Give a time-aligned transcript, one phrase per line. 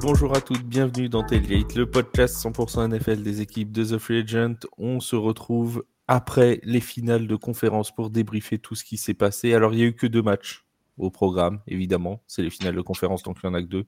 [0.00, 4.20] bonjour à toutes, bienvenue dans Tailgate, le podcast 100% NFL des équipes de The Free
[4.20, 4.54] Agent.
[4.78, 9.52] On se retrouve après les finales de conférence pour débriefer tout ce qui s'est passé.
[9.52, 10.64] Alors, il n'y a eu que deux matchs
[10.96, 12.22] au programme, évidemment.
[12.28, 13.86] C'est les finales de conférence, donc il n'y en a que deux.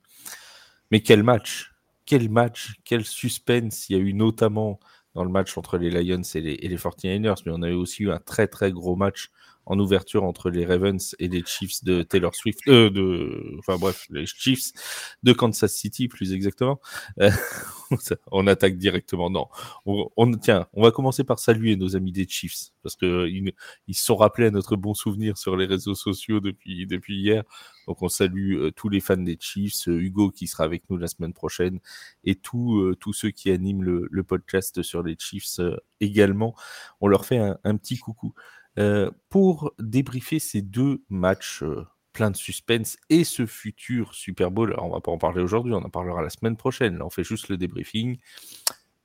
[0.91, 1.73] Mais quel match
[2.05, 4.79] Quel match Quel suspense Il y a eu notamment
[5.15, 7.73] dans le match entre les Lions et les, et les 49ers, mais on a eu
[7.73, 9.31] aussi eu un très très gros match
[9.67, 14.07] en ouverture entre les Ravens et les Chiefs de Taylor Swift, euh, de, enfin bref,
[14.09, 14.71] les Chiefs
[15.23, 16.79] de Kansas City plus exactement.
[17.19, 17.29] Euh,
[18.31, 19.29] on attaque directement.
[19.29, 19.47] Non,
[19.85, 23.51] on, on, tiens, on va commencer par saluer nos amis des Chiefs parce que ils,
[23.87, 27.43] ils sont rappelés à notre bon souvenir sur les réseaux sociaux depuis depuis hier.
[27.87, 30.97] Donc on salue euh, tous les fans des Chiefs, euh, Hugo qui sera avec nous
[30.97, 31.79] la semaine prochaine
[32.25, 35.61] et tous euh, tous ceux qui animent le, podcast sur les Chiefs
[36.01, 36.53] également.
[36.99, 38.33] On leur fait un petit coucou.
[38.77, 44.71] Euh, pour débriefer ces deux matchs euh, pleins de suspense et ce futur Super Bowl,
[44.73, 47.09] alors on va pas en parler aujourd'hui, on en parlera la semaine prochaine, là on
[47.09, 48.17] fait juste le débriefing,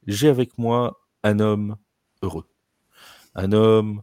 [0.06, 1.77] j'ai avec moi un homme
[2.23, 2.47] heureux.
[3.34, 4.03] Un homme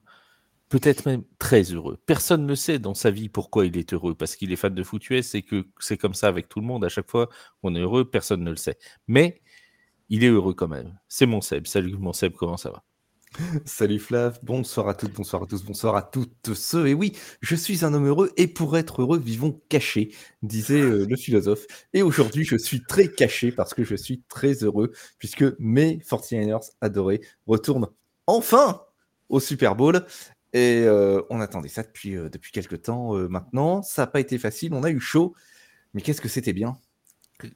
[0.70, 1.98] peut-être même très heureux.
[2.06, 4.84] Personne ne sait dans sa vie pourquoi il est heureux, parce qu'il est fan de
[4.84, 7.30] foot US et que c'est comme ça avec tout le monde, à chaque fois
[7.62, 8.78] qu'on est heureux, personne ne le sait.
[9.08, 9.42] Mais
[10.10, 11.00] il est heureux quand même.
[11.08, 11.68] C'est mon Seb.
[11.68, 12.84] Salut mon Seb, comment ça va?
[13.66, 16.88] Salut Flav, bonsoir à toutes, bonsoir à tous, bonsoir à toutes ceux.
[16.88, 21.06] Et oui, je suis un homme heureux et pour être heureux, vivons cachés, disait euh,
[21.08, 21.66] le philosophe.
[21.94, 26.72] Et aujourd'hui, je suis très caché parce que je suis très heureux puisque mes 49ers
[26.82, 27.88] adorés retournent
[28.28, 28.82] enfin
[29.30, 30.06] au Super Bowl.
[30.54, 33.84] Et euh, on attendait ça depuis, euh, quelques temps maintenant.
[33.84, 35.36] Ça n'a pas été facile, on a eu chaud,
[35.94, 36.78] mais qu'est-ce que c'était bien?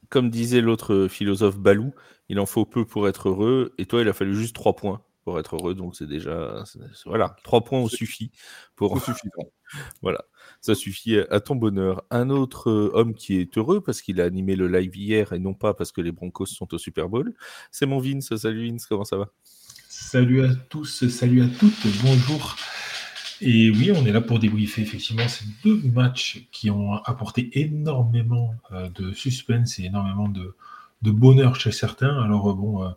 [0.09, 1.93] Comme disait l'autre philosophe Balou,
[2.29, 5.03] il en faut peu pour être heureux, et toi, il a fallu juste trois points
[5.23, 5.73] pour être heureux.
[5.73, 6.63] Donc c'est déjà
[7.05, 8.31] voilà, trois points ont suffi
[8.75, 8.99] pour
[10.01, 10.23] voilà,
[10.61, 12.03] ça suffit à ton bonheur.
[12.11, 15.39] Un autre euh, homme qui est heureux parce qu'il a animé le live hier et
[15.39, 17.33] non pas parce que les Broncos sont au Super Bowl,
[17.71, 18.35] c'est mon Vince.
[18.35, 19.29] Salut Vince, comment ça va?
[19.89, 22.55] Salut à tous, salut à toutes, bonjour.
[23.41, 28.55] Et oui, on est là pour débriefer effectivement ces deux matchs qui ont apporté énormément
[28.71, 30.55] euh, de suspense et énormément de,
[31.01, 32.21] de bonheur chez certains.
[32.23, 32.93] Alors euh, bon,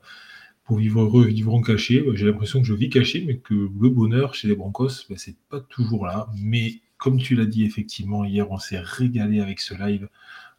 [0.67, 2.03] pour vivre heureux, vivront cachés.
[2.03, 5.15] Bah, J'ai l'impression que je vis caché, mais que le bonheur chez les Broncos, bah,
[5.17, 6.29] c'est pas toujours là.
[6.37, 10.09] Mais comme tu l'as dit effectivement hier, on s'est régalé avec ce live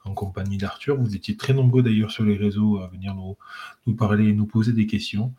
[0.06, 0.98] en compagnie d'Arthur.
[0.98, 3.36] Vous étiez très nombreux d'ailleurs sur les réseaux à venir nous,
[3.86, 5.34] nous parler et nous poser des questions.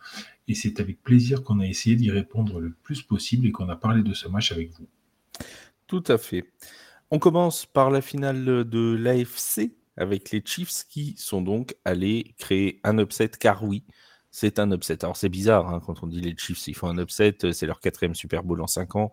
[0.46, 3.76] Et c'est avec plaisir qu'on a essayé d'y répondre le plus possible et qu'on a
[3.76, 4.86] parlé de ce match avec vous.
[5.86, 6.44] Tout à fait.
[7.10, 12.80] On commence par la finale de l'AFC avec les Chiefs qui sont donc allés créer
[12.84, 13.82] un upset, car oui,
[14.38, 15.04] c'est un upset.
[15.04, 17.81] Alors c'est bizarre hein, quand on dit les Chiefs, ils font un upset, c'est leur
[17.81, 19.12] quatrième Super Bowl en cinq ans.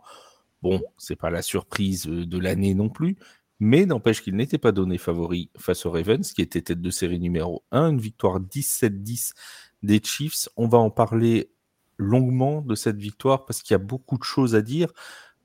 [0.61, 3.17] Bon, c'est pas la surprise euh, de l'année non plus,
[3.59, 7.19] mais n'empêche qu'ils n'étaient pas donnés favoris face aux Ravens, qui était tête de série
[7.19, 9.33] numéro 1, une victoire 17-10
[9.81, 10.47] des Chiefs.
[10.57, 11.51] On va en parler
[11.97, 14.91] longuement de cette victoire parce qu'il y a beaucoup de choses à dire.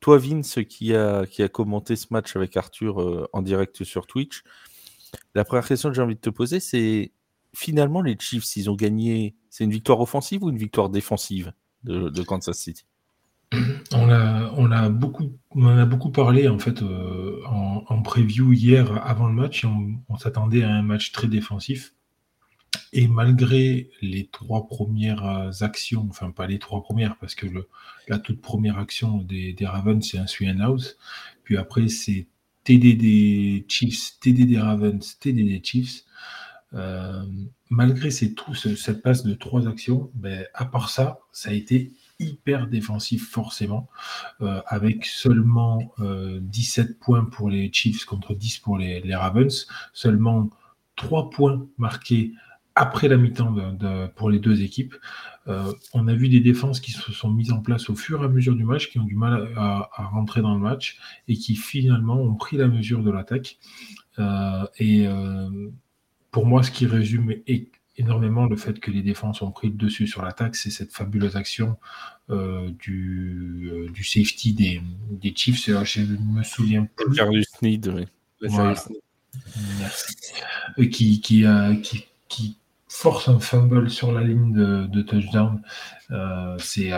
[0.00, 4.06] Toi, Vince, qui a, qui a commenté ce match avec Arthur euh, en direct sur
[4.06, 4.42] Twitch,
[5.34, 7.12] la première question que j'ai envie de te poser, c'est
[7.54, 9.34] finalement, les Chiefs, ils ont gagné.
[9.48, 11.52] C'est une victoire offensive ou une victoire défensive
[11.84, 12.84] de, Kansas City?
[13.92, 19.26] On a, beaucoup, on en a beaucoup parlé en fait euh, en, preview hier avant
[19.26, 19.64] le match.
[19.64, 21.94] on, s'attendait à un match très défensif.
[22.92, 27.46] Et malgré les trois premières actions, enfin pas les trois premières, parce que
[28.08, 30.76] la toute première action des, Ravens, c'est un swing and.
[31.44, 32.26] Puis après, c'est
[32.64, 36.04] TD des Chiefs, TD des Ravens, TD des Chiefs.
[36.74, 37.24] Euh,
[37.68, 43.28] malgré cette passe de trois actions, ben, à part ça, ça a été hyper défensif
[43.28, 43.88] forcément,
[44.40, 50.50] euh, avec seulement euh, 17 points pour les Chiefs contre 10 pour les, Ravens, seulement
[50.96, 52.34] 3 points marqués
[52.74, 53.54] après la mi-temps
[54.14, 54.94] pour les deux équipes.
[55.48, 58.26] Euh, on a vu des défenses qui se sont mises en place au fur et
[58.26, 61.34] à mesure du match, qui ont du mal à, à rentrer dans le match et
[61.34, 63.58] qui finalement ont pris la mesure de l'attaque.
[64.18, 65.06] Euh, et
[66.30, 67.34] pour moi, ce qui résume
[67.96, 71.36] énormément le fait que les défenses ont pris le dessus sur l'attaque, c'est cette fabuleuse
[71.36, 71.76] action
[72.30, 74.80] euh, du, euh, du, safety des,
[75.10, 75.68] des Chiefs.
[75.68, 77.14] Alors, je me souviens plus.
[77.14, 78.06] Jarvis Sneed, oui.
[78.48, 78.80] Voilà.
[79.78, 80.14] Merci.
[80.78, 81.44] Euh, qui, qui,
[81.82, 82.56] qui, qui,
[82.88, 85.62] force un fumble sur la ligne de, de touchdown.
[86.10, 86.90] Euh, c'est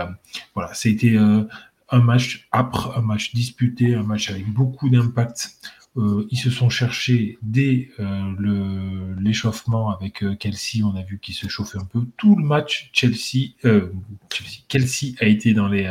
[0.55, 5.51] voilà, c'était un match âpre, un match disputé, un match avec beaucoup d'impact.
[5.99, 10.83] Euh, ils se sont cherchés dès euh, l'échauffement avec euh, Kelsey.
[10.83, 12.07] On a vu qu'il se chauffait un peu.
[12.17, 15.85] Tout le match, Chelsea, Chelsea, Kelsey a été dans les,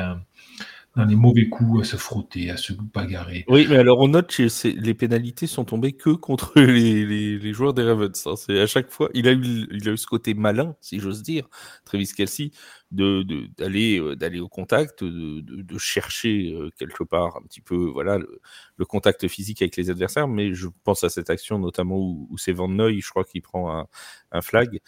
[0.95, 3.45] dans les mauvais coups, à se frotter, à se bagarrer.
[3.47, 7.83] Oui, mais alors on note que les pénalités sont tombées que contre les, joueurs des
[7.83, 8.11] Ravens.
[8.25, 8.35] Hein.
[8.35, 11.23] C'est à chaque fois, il a, eu, il a eu ce côté malin, si j'ose
[11.23, 11.47] dire,
[11.85, 12.51] Travis Kelsey,
[12.91, 17.61] d'aller de, d'aller euh, d'aller au contact, de, de, chercher euh, quelque part un petit
[17.61, 20.27] peu voilà le, contact physique avec les adversaires.
[20.27, 23.73] Mais je pense à cette action notamment où, c'est Van Noy, je crois qu'il prend
[23.73, 23.88] un,
[24.33, 24.81] un flag.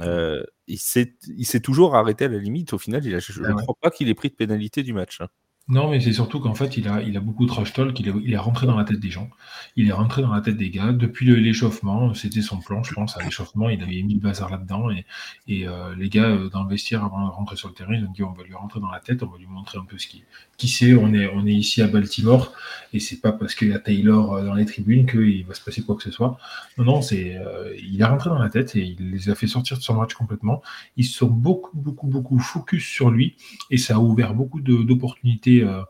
[0.00, 2.72] Euh, il s'est toujours arrêté à la limite.
[2.72, 4.92] Au final, il a, je ne ah crois pas qu'il ait pris de pénalité du
[4.92, 5.20] match.
[5.20, 5.28] Hein.
[5.70, 8.32] Non, mais c'est surtout qu'en fait, il a, il a beaucoup de trash talk, il,
[8.32, 9.28] est rentré dans la tête des gens,
[9.76, 10.92] il est rentré dans la tête des gars.
[10.92, 14.90] Depuis l'échauffement, c'était son plan, je pense, à l'échauffement, il avait mis le bazar là-dedans.
[14.90, 15.04] Et,
[15.46, 18.02] et euh, les gars, euh, dans le vestiaire, avant de rentrer sur le terrain, ils
[18.02, 19.98] ont dit on va lui rentrer dans la tête, on va lui montrer un peu
[19.98, 20.24] ce qui,
[20.56, 20.94] qui c'est.
[20.94, 22.54] On est, on est ici à Baltimore,
[22.94, 25.60] et c'est pas parce qu'il y a Taylor euh, dans les tribunes qu'il va se
[25.60, 26.38] passer quoi que ce soit.
[26.78, 27.36] Non, non, c'est,
[27.78, 30.14] il est rentré dans la tête et il les a fait sortir de son match
[30.14, 30.62] complètement.
[30.96, 33.36] Ils sont beaucoup, beaucoup, beaucoup focus sur lui,
[33.70, 35.82] et ça a ouvert beaucoup d'opportunités euh,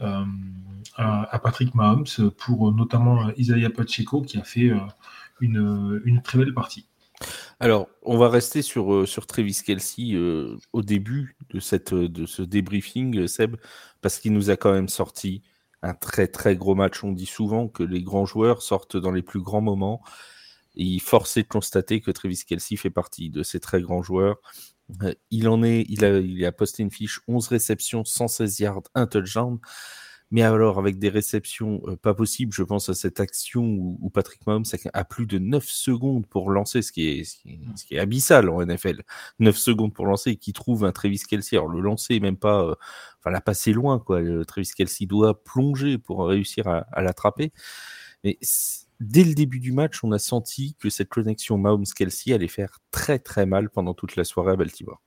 [0.00, 0.24] euh,
[0.96, 2.06] à, Patrick Mahomes
[2.38, 4.78] pour notamment Isaiah Pacheco qui a fait euh,
[5.40, 6.86] une, une très belle partie.
[7.60, 10.16] Alors, on va rester sur, sur Travis Kelsey
[10.72, 13.56] au début de, cette, de ce débriefing, Seb,
[14.02, 15.42] parce qu'il nous a quand même sorti
[15.82, 17.04] un très très gros match.
[17.04, 20.02] On dit souvent que les grands joueurs sortent dans les plus grands moments.
[20.76, 24.38] Et il forçait de constater que Travis Kelsey fait partie de ces très grands joueurs.
[25.02, 28.82] Euh, il en est, il a, il a posté une fiche 11 réceptions, 116 yards,
[28.94, 29.58] un touchdown.
[30.30, 34.44] Mais alors, avec des réceptions euh, pas possibles, je pense à cette action où, Patrick
[34.46, 38.48] Mahomes a plus de 9 secondes pour lancer, ce qui, est, ce, qui est, abyssal
[38.48, 39.02] en NFL.
[39.38, 41.56] 9 secondes pour lancer et qui trouve un Travis Kelsey.
[41.56, 42.74] Alors, le lancer, même pas, euh,
[43.20, 44.20] enfin, la passer loin, quoi.
[44.20, 47.52] Le Travis Kelsey doit plonger pour réussir à, à l'attraper.
[48.24, 48.38] Mais
[49.00, 53.18] dès le début du match, on a senti que cette connexion Mahomes-Kelsey allait faire très
[53.18, 55.02] très mal pendant toute la soirée à Baltimore.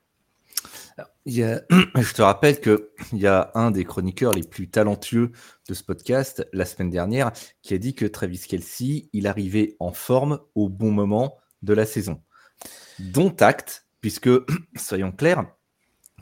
[1.25, 5.31] je te rappelle qu'il y a un des chroniqueurs les plus talentueux
[5.67, 7.31] de ce podcast la semaine dernière
[7.61, 11.85] qui a dit que Travis Kelsey, il arrivait en forme au bon moment de la
[11.85, 12.21] saison.
[12.99, 14.29] Dont acte, puisque,
[14.75, 15.45] soyons clairs,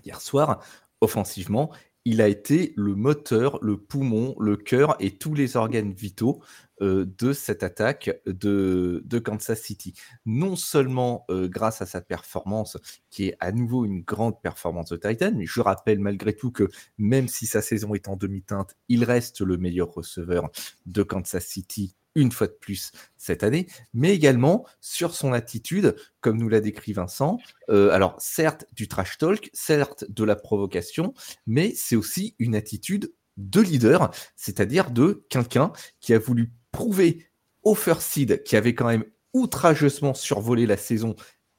[0.04, 0.62] hier soir,
[1.02, 1.72] offensivement,
[2.04, 6.42] il a été le moteur, le poumon, le cœur et tous les organes vitaux
[6.81, 9.94] euh, de cette attaque de, Kansas City.
[10.25, 12.77] Non seulement euh, grâce à sa performance,
[13.10, 16.69] qui est à nouveau une grande performance de Titan, mais je rappelle malgré tout que
[16.98, 20.50] même si sa saison est en demi-teinte, il reste le meilleur receveur
[20.86, 26.38] de Kansas City une fois de plus cette année, mais également sur son attitude, comme
[26.38, 27.39] nous l'a décrit Vincent.
[27.69, 31.13] Euh, alors, certes, du trash talk, certes, de la provocation,
[31.45, 37.25] mais c'est aussi une attitude de leader, c'est-à-dire de quelqu'un qui a voulu prouver
[37.63, 41.16] au first seed, qui avait quand même outrageusement survolé la saison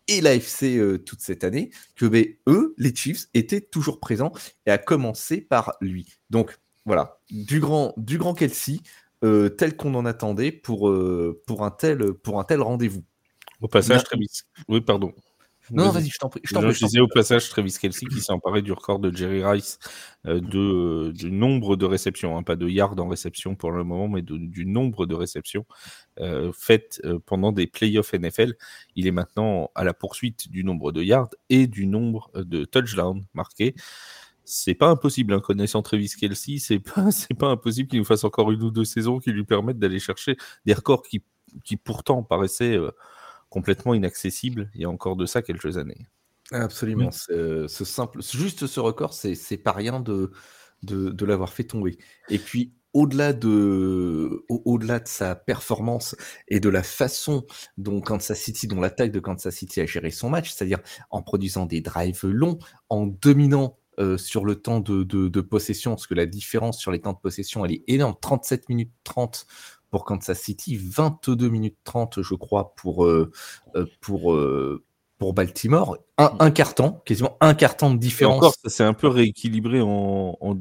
[0.08, 4.32] et l'AFC euh, toute cette année, que ben, eux, les Chiefs, étaient toujours présents,
[4.66, 6.06] et à commencer par lui.
[6.30, 8.80] Donc, voilà, du grand, du grand Kelsey,
[9.24, 13.02] euh, tel qu'on en attendait pour, euh, pour un tel, pour un tel rendez-vous.
[13.60, 14.42] Au passage, Travis.
[14.68, 15.12] Oui, pardon.
[15.70, 16.40] Non, vas-y, je t'en prie.
[16.44, 19.78] Je, disais au passage Travis Kelsey qui s'est emparé du record de Jerry Rice
[20.26, 24.08] euh, de, du nombre de réceptions, hein, pas de yards en réception pour le moment,
[24.08, 25.66] mais du nombre de réceptions
[26.54, 28.54] faites pendant des playoffs NFL.
[28.94, 33.24] Il est maintenant à la poursuite du nombre de yards et du nombre de touchdowns
[33.34, 33.74] marqués
[34.46, 37.04] c'est pas impossible, hein, connaissant Travis Kelsey, c'est pas,
[37.38, 40.36] pas impossible qu'il nous fasse encore une ou deux saisons qui lui permettent d'aller chercher
[40.64, 41.22] des records qui,
[41.64, 42.92] qui pourtant paraissaient euh,
[43.48, 46.06] complètement inaccessibles il y a encore de ça quelques années.
[46.52, 50.30] Absolument, ce simple, juste ce record, c'est, pas rien de,
[50.82, 51.98] de, de l'avoir fait tomber.
[52.28, 56.16] Et puis, au-delà de, au-delà de sa performance
[56.48, 57.44] et de la façon
[57.76, 60.78] dont Kansas City, dont l'attaque de Kansas City a géré son match, c'est-à-dire
[61.10, 66.14] en produisant des drives longs, en dominant euh, sur le temps de, possession, parce que
[66.14, 68.14] la différence sur les temps de possession, elle est énorme.
[68.18, 69.46] 37 minutes 30
[69.90, 73.30] pour Kansas City, 22 minutes 30, je crois, pour, euh,
[73.74, 74.36] euh, pour,
[75.18, 75.96] pour Baltimore.
[76.18, 78.36] Un, carton, quasiment un carton de différence.
[78.38, 80.54] encore, ça s'est un peu rééquilibré en,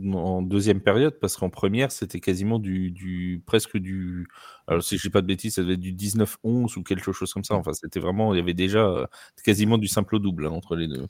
[0.44, 4.28] deuxième période, parce qu'en première, c'était quasiment du, du, presque du.
[4.68, 7.32] Alors, si je dis pas de bêtises, ça devait être du 19-11 ou quelque chose
[7.34, 7.56] comme ça.
[7.56, 8.34] Enfin, c'était vraiment.
[8.34, 9.08] Il y avait déjà
[9.44, 11.08] quasiment du simple au double hein, entre les deux.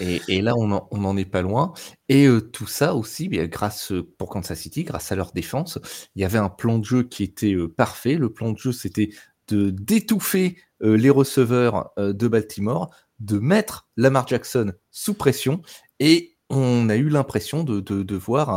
[0.00, 1.72] Et, là, on n'en est pas loin.
[2.08, 5.78] Et euh, tout ça aussi, bien, grâce euh, pour Kansas City, grâce à leur défense,
[6.14, 8.14] il y avait un plan de jeu qui était euh, parfait.
[8.14, 9.10] Le plan de jeu, c'était
[9.48, 15.60] de d'étouffer les receveurs de Baltimore, de mettre Lamar Jackson sous pression.
[16.00, 18.50] Et on a eu l'impression de, voir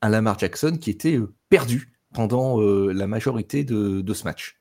[0.00, 4.60] un, Lamar Jackson qui était perdu pendant la majorité de, ce match.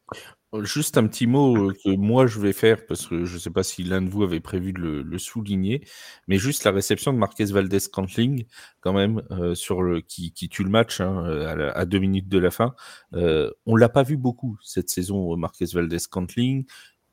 [0.62, 3.64] Juste un petit mot que moi je vais faire parce que je ne sais pas
[3.64, 5.82] si l'un de vous avait prévu de le, souligner,
[6.30, 8.46] mais juste la réception de Marquez Valdez Cantling
[8.80, 9.22] quand même
[9.56, 11.26] sur le qui, tue le match hein,
[11.76, 12.76] à, deux minutes de la fin.
[13.14, 16.66] Euh, on l'a pas vu beaucoup cette saison Marquez Valdez Cantling.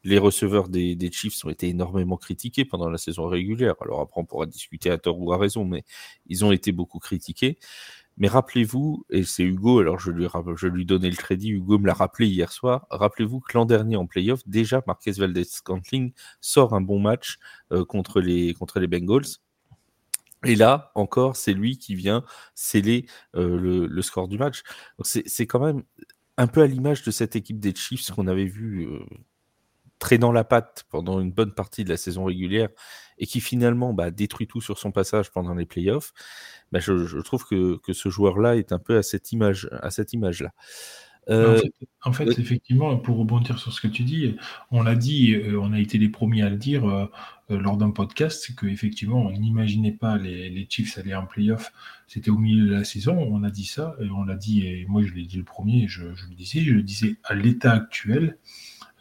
[0.04, 3.74] Les receveurs des, des, Chiefs ont été énormément critiqués pendant la saison régulière.
[3.80, 5.82] Alors après on pourra discuter à tort ou à raison, mais
[6.26, 7.58] ils ont été beaucoup critiqués.
[8.16, 12.28] Mais rappelez-vous, et c'est Hugo, alors je lui, donnais le crédit, Hugo me l'a rappelé
[12.28, 17.38] hier soir, rappelez-vous que l'an dernier en playoff, déjà Marquez Valdez-Scantling sort un bon match
[17.72, 18.54] euh, contre, les,
[18.86, 19.26] Bengals.
[20.44, 24.62] Et là, encore, c'est lui qui vient sceller euh, le, score du match.
[25.02, 25.82] C'est quand même
[26.36, 29.00] un peu à l'image de cette équipe des Chiefs qu'on avait vu euh,
[30.04, 32.68] traînant la patte pendant une bonne partie de la saison régulière
[33.16, 36.12] et qui finalement bah, détruit tout sur son passage pendant les playoffs,
[36.72, 40.52] bah, je, trouve que, ce joueur-là est un peu à cette image, à cette image-là.
[41.30, 41.58] Euh,
[42.02, 44.36] en, fait, effectivement, pour rebondir sur ce que tu dis,
[44.70, 47.08] on l'a dit, euh, on a été les premiers à le dire euh,
[47.48, 51.72] lors d'un podcast, c'est qu'effectivement, on n'imaginait pas les, Chiefs aller en playoff.
[52.08, 54.84] C'était au milieu de la saison, on a dit ça, et on l'a dit, et
[54.86, 57.72] moi je l'ai dit le premier, je, je, le disais, je le disais à l'état
[57.72, 58.36] actuel,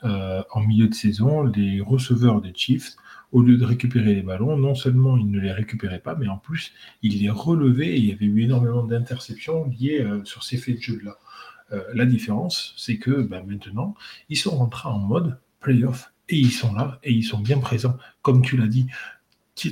[0.04, 2.96] en milieu de saison, les receveurs des Chiefs
[3.34, 6.38] au lieu de récupérer les ballons, non seulement il ne les récupérait pas, mais en
[6.38, 10.58] plus, il les relevait et il y avait eu énormément d'interceptions liées euh, sur ces
[10.58, 11.18] faits de jeu-là.
[11.72, 13.96] Euh, la différence, c'est que ben, maintenant,
[14.30, 17.98] ils sont rentrés en mode playoff et ils sont là et ils sont bien présents.
[18.22, 18.86] Comme tu l'as dit,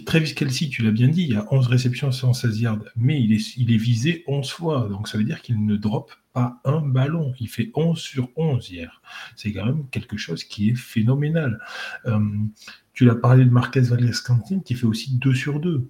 [0.05, 3.31] Travis Kelsey, tu l'as bien dit, il y a 11 réceptions, 116 yards, mais il
[3.31, 4.87] est, il est visé 11 fois.
[4.89, 7.33] Donc ça veut dire qu'il ne drop pas un ballon.
[7.39, 9.01] Il fait 11 sur 11 hier.
[9.35, 11.59] C'est quand même quelque chose qui est phénoménal.
[12.05, 12.19] Euh,
[12.93, 15.87] tu l'as parlé de Marquez Valdez Cantine qui fait aussi 2 sur 2.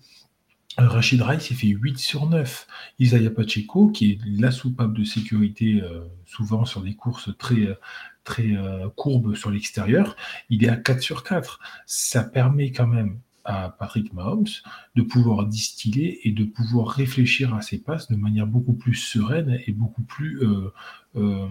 [0.79, 2.67] Euh, Rachid Rice, il fait 8 sur 9.
[2.99, 7.77] Isaiah Pacheco, qui est la soupape de sécurité, euh, souvent sur des courses très,
[8.23, 8.55] très
[8.95, 10.15] courbes sur l'extérieur,
[10.49, 11.59] il est à 4 sur 4.
[11.85, 14.47] Ça permet quand même à Patrick Mahomes
[14.95, 19.59] de pouvoir distiller et de pouvoir réfléchir à ses passes de manière beaucoup plus sereine
[19.65, 20.41] et beaucoup plus...
[20.41, 20.73] Euh,
[21.15, 21.47] euh,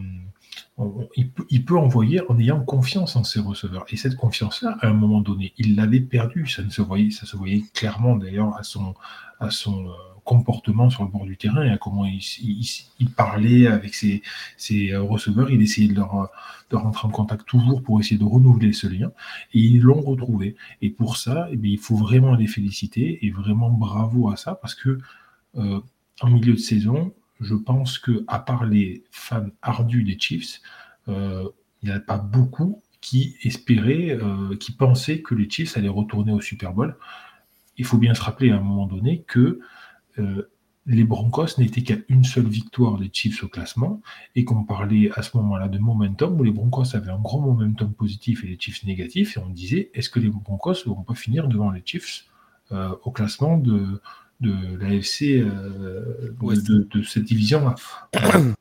[1.17, 3.85] il, peut, envoyer en ayant confiance en ses receveurs.
[3.91, 6.47] Et cette confiance-là, à un moment donné, il l'avait perdue.
[6.47, 8.95] Ça, se voyait, clairement d'ailleurs à son,
[9.43, 9.49] euh,
[10.25, 14.23] comportement sur le bord du terrain à comment il, parlait avec ses,
[14.57, 15.51] ses, receveurs.
[15.51, 16.31] Il essayait de leur,
[16.71, 19.13] de rentrer en contact toujours pour essayer de renouveler ce lien.
[19.53, 20.57] Et ils l'ont retrouvé.
[20.83, 24.75] Et pour ça, eh il faut vraiment les féliciter et vraiment bravo à ça parce
[24.75, 24.99] que
[25.57, 25.81] euh,
[26.21, 30.61] en milieu de saison, je pense que à part les fans ardus des Chiefs,
[31.09, 31.49] euh,
[31.83, 36.33] il n'y a pas beaucoup qui espéraient, euh, qui pensaient que les Chiefs allaient retourner
[36.33, 36.97] au Super Bowl.
[37.77, 39.61] Il faut bien se rappeler à un moment donné que
[40.87, 44.03] les Broncos n'étaient qu'à une seule victoire des Chiefs au classement
[44.35, 47.93] et qu'on parlait à ce moment-là de momentum où les Broncos avaient un gros momentum
[47.93, 51.15] positif et les Chiefs négatifs et on disait est-ce que les Broncos ne vont pas
[51.15, 52.27] finir devant les Chiefs
[52.73, 54.01] euh, au classement de,
[54.41, 57.75] de l'AFC euh, de, cette division-là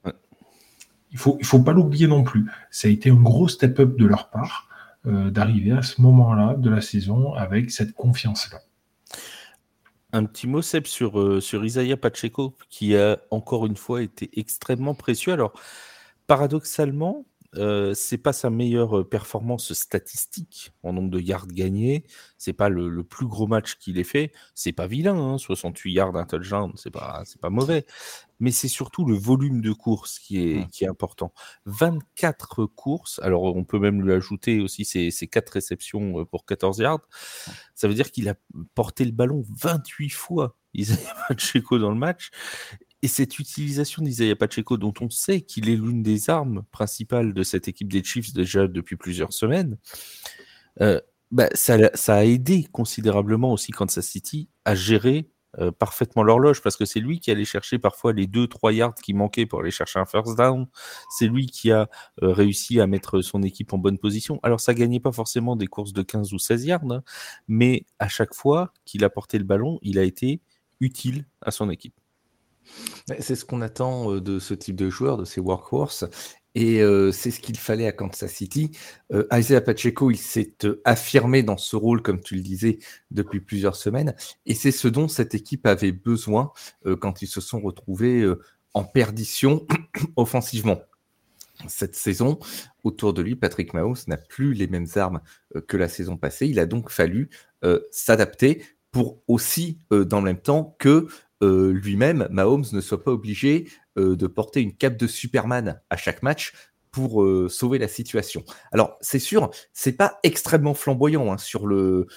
[1.11, 2.45] Il ne faut, il faut pas l'oublier non plus.
[2.69, 4.69] Ça a été un gros step-up de leur part
[5.07, 8.59] euh, d'arriver à ce moment-là de la saison avec cette confiance-là.
[10.13, 14.29] Un petit mot, Seb, sur, euh, sur Isaiah Pacheco, qui a encore une fois été
[14.39, 15.33] extrêmement précieux.
[15.33, 15.53] Alors,
[16.27, 22.03] paradoxalement, euh, c'est pas sa meilleure performance statistique en nombre de yards gagnés.
[22.37, 24.31] C'est pas le, plus gros match qu'il ait fait.
[24.53, 27.85] C'est pas vilain, 68 hein, yards, un touchdown, c'est pas, c'est pas mauvais.
[28.39, 30.67] Mais c'est surtout le volume de course qui est, mmh.
[30.67, 31.33] qui est important.
[31.65, 33.19] 24 courses.
[33.23, 37.01] Alors, on peut même lui ajouter aussi ses, ses 4 réceptions pour 14 yards.
[37.75, 38.35] Ça veut dire qu'il a
[38.75, 40.55] porté le ballon 28 fois.
[40.73, 42.31] Isaiah Pacheco dans le match.
[43.01, 47.43] Et cette utilisation d'Isaiah Pacheco, dont on sait qu'il est l'une des armes principales de
[47.43, 49.77] cette équipe des Chiefs déjà depuis plusieurs semaines,
[50.81, 50.99] euh,
[51.31, 51.77] bah, ça,
[52.07, 57.19] a aidé considérablement aussi Kansas City à gérer euh, parfaitement l'horloge parce que c'est lui
[57.19, 60.67] qui allait chercher parfois les 2-3 yards qui manquaient pour aller chercher un first down.
[61.09, 61.89] C'est lui qui a
[62.21, 64.39] euh, réussi à mettre son équipe en bonne position.
[64.43, 67.03] Alors ça gagnait pas forcément des courses de 15 ou 16 yards, hein,
[67.47, 70.41] mais à chaque fois qu'il a porté le ballon, il a été
[70.81, 71.95] utile à son équipe.
[73.19, 76.05] C'est ce qu'on attend euh, de ce type de joueur, de ces workhorse.
[76.55, 76.81] Et
[77.13, 78.71] c'est ce qu'il fallait à Kansas City.
[79.31, 82.79] Isaiah Pacheco, il s'est affirmé dans ce rôle, comme tu le disais,
[83.11, 84.15] depuis plusieurs semaines.
[84.47, 86.51] Et c'est ce dont cette équipe avait besoin
[86.99, 88.27] quand ils se sont retrouvés
[88.73, 89.65] en perdition
[90.15, 90.81] offensivement.
[91.67, 92.39] Cette saison,
[92.83, 95.21] autour de lui, Patrick Mahomes n'a plus les mêmes armes
[95.67, 96.47] que la saison passée.
[96.47, 97.29] Il a donc fallu
[97.91, 101.07] s'adapter pour aussi, dans le même temps, que
[101.41, 106.53] lui-même, Mahomes, ne soit pas obligé de porter une cape de Superman à chaque match
[106.91, 108.43] pour sauver la situation.
[108.71, 112.07] Alors, c'est sûr, c'est pas extrêmement flamboyant hein, sur, le,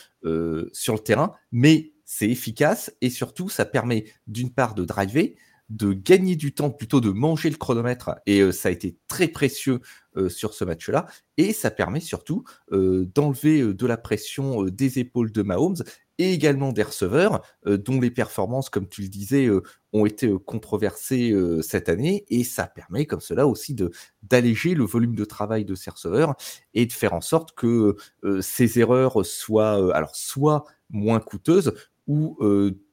[1.04, 5.34] terrain, mais c'est efficace et surtout, ça permet d'une part de driver,
[5.70, 9.28] de gagner du temps, plutôt de manger le chronomètre, et euh, ça a été très
[9.28, 9.80] précieux
[10.16, 11.06] euh, sur ce match-là,
[11.38, 15.82] et ça permet surtout euh, d'enlever de la pression des épaules de Mahomes
[16.19, 19.49] et également des receveurs, dont les performances, comme tu le disais,
[19.92, 23.76] ont été controversées cette année, et ça permet comme cela aussi
[24.23, 26.35] d'alléger le volume de travail de ces receveurs
[26.75, 27.97] et de faire en sorte que
[28.40, 31.73] ces erreurs soient alors soit moins coûteuses,
[32.07, 32.37] ou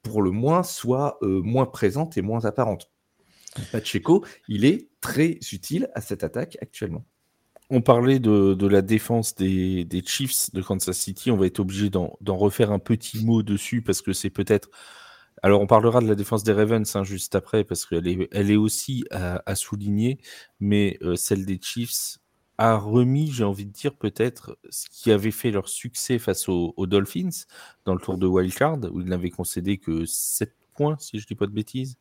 [0.01, 2.91] pour le moins soit moins présente et moins apparente.
[3.71, 7.05] Pacheco, il est très utile à cette attaque actuellement.
[7.69, 11.31] On parlait de, la défense des, Chiefs de Kansas City.
[11.31, 14.69] On va être obligé d'en refaire un petit mot dessus parce que c'est peut-être.
[15.43, 18.51] Alors, on parlera de la défense des Ravens hein, juste après parce qu'elle est, elle
[18.51, 20.19] est aussi à, souligner,
[20.59, 22.17] mais celle des Chiefs,
[22.59, 26.73] a remis, j'ai envie de dire, peut-être ce qui avait fait leur succès face aux,
[26.87, 27.45] Dolphins
[27.85, 31.35] dans le tour de Wildcard, où ils n'avaient concédé que 7 points, si je dis
[31.35, 31.97] pas de bêtises.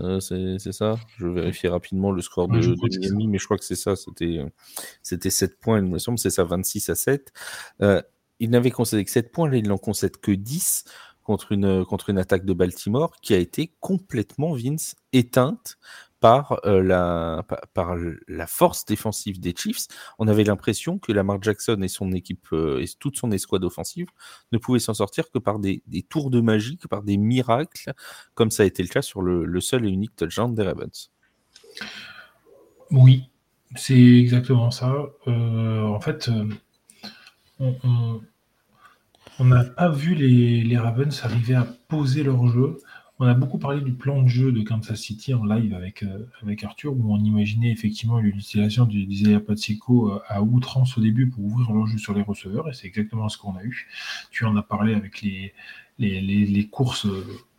[0.00, 3.64] Euh, c'est ça Je vais vérifier rapidement le score de, Miami, mais je crois que
[3.64, 3.94] c'est ça.
[5.02, 7.32] C'était 7 points, il me semble, c'est ça, 26 à 7.
[7.82, 8.00] Euh,
[8.40, 10.84] ils n'avaient concédé que 7 points, là, ils n'en concèdent que 10
[11.22, 15.76] contre une, contre une attaque de Baltimore qui a été complètement, Vince, éteinte
[16.22, 17.96] par, euh, la, par
[18.28, 19.88] la force défensive des Chiefs.
[20.20, 24.06] On avait l'impression que Lamar Jackson et son équipe euh, et toute son escouade offensive
[24.52, 27.92] ne pouvaient s'en sortir que par des, tours de magie, que par des miracles,
[28.34, 31.10] comme ça a été le cas sur le, seul et unique touchdown des Ravens.
[32.92, 33.28] Oui,
[33.74, 34.94] c'est exactement ça.
[35.26, 36.30] Euh, en fait,
[37.58, 38.20] on
[39.40, 42.78] n'a pas vu les, les, Ravens arriver à poser leur jeu
[43.22, 46.26] on a beaucoup parlé du plan de jeu de Kansas City en live avec, euh,
[46.42, 51.44] avec Arthur, où on imaginait effectivement l'utilisation d'Isaiah Pacheco euh, à outrance au début pour
[51.44, 53.86] ouvrir le jeu sur les receveurs, et c'est exactement ce qu'on a eu.
[54.32, 55.54] Tu en as parlé avec les,
[56.00, 57.06] les, courses,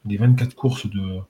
[0.05, 1.21] les 24 courses de,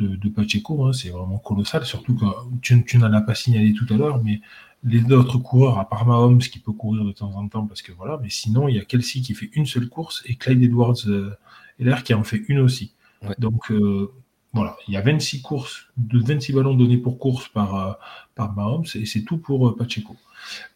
[0.00, 2.26] de, Pacheco, hein, c'est vraiment colossal, surtout que
[2.62, 4.40] tu, tu n'en as pas signalé tout à l'heure, mais
[4.82, 7.92] les autres coureurs, à part Mahomes qui peut courir de temps en temps, parce que
[7.92, 11.06] voilà, mais sinon, il y a Kelsey qui fait une seule course et Clyde Edwards
[11.06, 11.36] euh,
[11.78, 12.95] l'air qui en fait une aussi.
[13.38, 14.12] Donc euh,
[14.52, 17.92] voilà, il y a 26 courses, de 26 ballons donnés pour course par, euh,
[18.34, 20.16] par Mahomes, et c'est tout pour euh, Pacheco.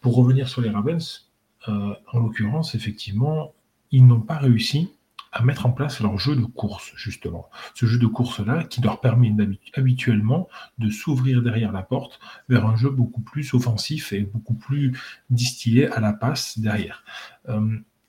[0.01, 1.27] Pour revenir sur les Ravens,
[1.67, 3.53] en l'occurrence, effectivement,
[3.91, 4.89] ils n'ont pas réussi
[5.31, 7.51] à mettre en place leur jeu de course, justement.
[7.75, 9.33] Ce jeu de course-là qui leur permet
[9.75, 10.49] habituellement
[10.79, 14.99] de s'ouvrir derrière la porte vers un jeu beaucoup plus offensif et beaucoup plus
[15.29, 17.05] distillé à la passe derrière.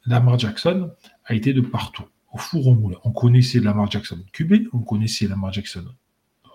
[0.05, 0.89] Lamar Jackson
[1.25, 2.97] a été de partout au four au moulin.
[3.03, 5.85] On connaissait Lamar Jackson QB, on connaissait Lamar Jackson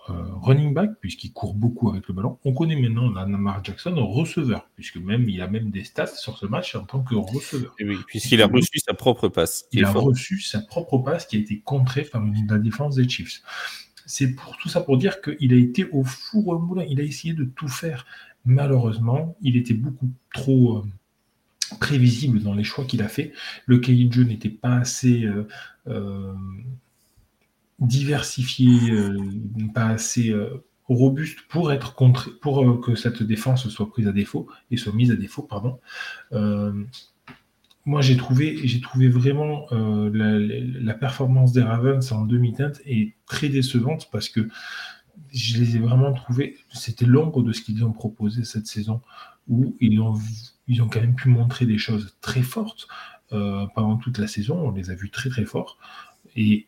[0.09, 2.39] euh, running back, puisqu'il court beaucoup avec le ballon.
[2.45, 6.45] On connaît maintenant Lamar Jackson receveur, puisque même il a même des stats sur ce
[6.45, 7.75] match en tant que receveur.
[7.79, 9.65] oui, puisqu'il a reçu sa propre passe.
[9.73, 13.41] Il a reçu sa propre passe qui a été contrée par la défense des Chiefs.
[14.05, 16.85] C'est pour tout ça pour dire qu'il a été au four au moulin.
[16.89, 18.05] Il a essayé de tout faire.
[18.45, 20.77] Malheureusement, il était beaucoup trop.
[20.77, 20.83] Euh,
[21.75, 23.33] prévisible dans les choix qu'il a fait.
[23.65, 25.47] Le cahier de jeu n'était pas assez euh,
[25.87, 26.33] euh,
[27.79, 29.17] diversifié, euh,
[29.73, 30.33] pas assez
[30.87, 35.11] robuste pour être contre, pour que cette défense soit prise à défaut et soit mise
[35.11, 35.79] à défaut, pardon.
[37.85, 44.09] moi, j'ai trouvé, trouvé vraiment la, la, performance des Ravens en demi-teinte est très décevante
[44.11, 44.47] parce que
[45.31, 49.01] je les ai vraiment trouvés, c'était l'ombre de ce qu'ils ont proposé cette saison,
[49.47, 50.15] où ils ont
[50.67, 52.87] ils ont quand même pu montrer des choses très fortes
[53.31, 54.67] euh, pendant toute la saison.
[54.67, 55.77] On les a vus très très forts.
[56.35, 56.67] Et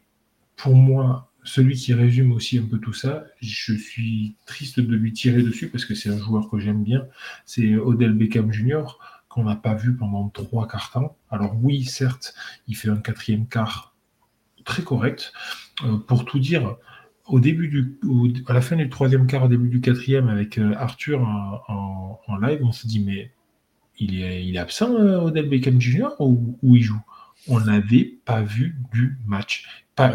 [0.55, 5.13] pour moi, celui qui résume aussi un peu tout ça, je suis triste de lui
[5.13, 7.07] tirer dessus parce que c'est un joueur que j'aime bien.
[7.45, 8.97] C'est Odell Beckham Jr.
[9.27, 11.17] qu'on n'a pas vu pendant trois quarts temps.
[11.29, 12.33] Alors oui, certes,
[12.67, 13.95] il fait un quatrième quart
[14.65, 15.33] très correct.
[15.83, 16.75] Euh, pour tout dire,
[17.29, 17.99] au début du,
[18.47, 22.59] à la fin du troisième quart, au début du quatrième, avec euh, Arthur en live,
[22.63, 23.31] on se dit mais
[23.99, 27.01] il est, il est absent, euh, Odell Beckham Jr., ou, il joue?
[27.47, 29.65] On n'avait pas vu du match.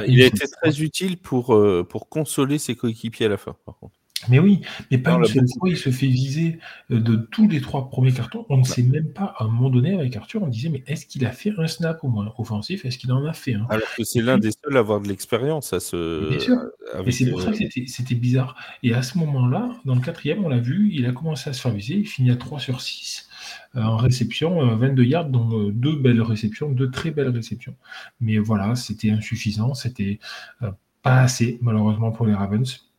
[0.07, 3.79] il a été très utile pour, euh, pour consoler ses coéquipiers à la fin, par
[3.79, 3.95] contre.
[4.29, 4.61] Mais oui,
[4.91, 6.59] mais pas une seule fois, il se fait viser
[6.91, 8.47] euh, de tous les trois premiers cartons.
[8.49, 11.07] On ne sait même pas, à un moment donné, avec Arthur, on disait, mais est-ce
[11.07, 12.85] qu'il a fait un snap au moins offensif?
[12.85, 13.67] Est-ce qu'il en a fait un?
[13.69, 16.29] Alors que c'est l'un des seuls à avoir de l'expérience à ce.
[16.29, 16.59] Bien sûr.
[17.07, 17.57] Et c'est pour ça que
[17.87, 18.57] c'était bizarre.
[18.83, 21.61] Et à ce moment-là, dans le quatrième, on l'a vu, il a commencé à se
[21.61, 21.95] faire viser.
[21.95, 23.29] Il finit à 3 sur 6.
[23.77, 27.77] Euh, en réception, 22 euh, yards, donc euh, deux belles réceptions, deux très belles réceptions.
[28.21, 30.19] Mais voilà, c'était insuffisant, c'était
[31.03, 32.91] pas assez, malheureusement, pour les Ravens.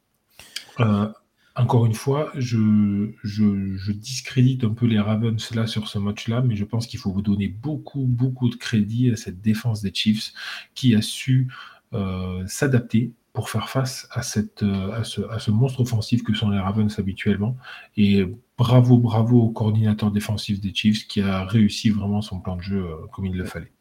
[1.55, 3.11] Encore une fois, je,
[3.93, 7.21] discrédite un peu les Ravens là sur ce match-là, mais je pense qu'il faut vous
[7.21, 10.33] donner beaucoup, beaucoup de crédit à cette défense des Chiefs
[10.73, 11.47] qui a su
[11.93, 14.07] euh, s'adapter pour faire face
[14.63, 17.55] euh, à, ce, à ce monstre offensif que sont les Ravens habituellement.
[17.95, 18.25] Et
[18.57, 22.83] bravo, bravo au coordinateur défensif des Chiefs qui a réussi vraiment son plan de jeu
[22.83, 23.74] euh, comme il le fallait.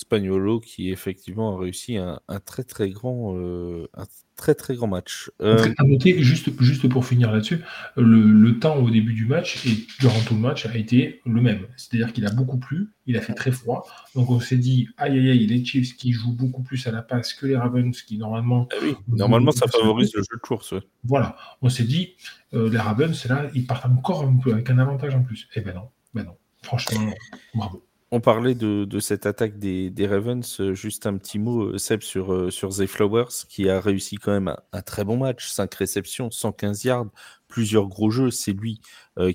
[0.00, 5.30] Spagnolo qui effectivement a réussi un, très très grand euh, un très très grand match.
[5.42, 5.72] Euh...
[5.76, 7.60] À noter, juste, juste pour finir là-dessus,
[7.96, 11.66] le, temps au début du match et durant tout le match a été le même.
[11.76, 13.86] C'est-à-dire qu'il a beaucoup plu, il a fait très froid.
[14.14, 17.02] Donc on s'est dit, aïe aïe aïe, les Chiefs qui jouent beaucoup plus à la
[17.02, 18.68] passe que les Ravens qui normalement.
[18.72, 20.74] Ah oui, normalement ça favorise le jeu de course.
[21.04, 22.14] Voilà, on s'est dit,
[22.54, 25.48] euh, les Ravens, là, ils partent encore un peu avec un avantage en plus.
[25.54, 26.36] Eh ben non, ben non.
[26.62, 27.12] Franchement,
[27.54, 27.84] bravo.
[28.12, 30.60] On parlait de, cette attaque des, Ravens.
[30.60, 34.32] Euh, juste un petit mot, euh, Seb, sur, euh, sur Flowers, qui a réussi quand
[34.32, 35.48] même un, très bon match.
[35.48, 37.06] 5 réceptions, 115 yards,
[37.46, 38.32] plusieurs gros jeux.
[38.32, 38.80] C'est lui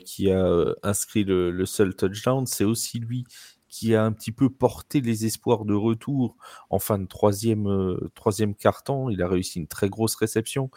[0.04, 2.46] qui a inscrit le, seul touchdown.
[2.48, 3.26] C'est aussi lui
[3.70, 6.38] qui a un petit peu porté les espoirs de retour
[6.70, 9.10] en fin de troisième, troisième quart-temps.
[9.10, 10.70] Il a réussi une très grosse réception.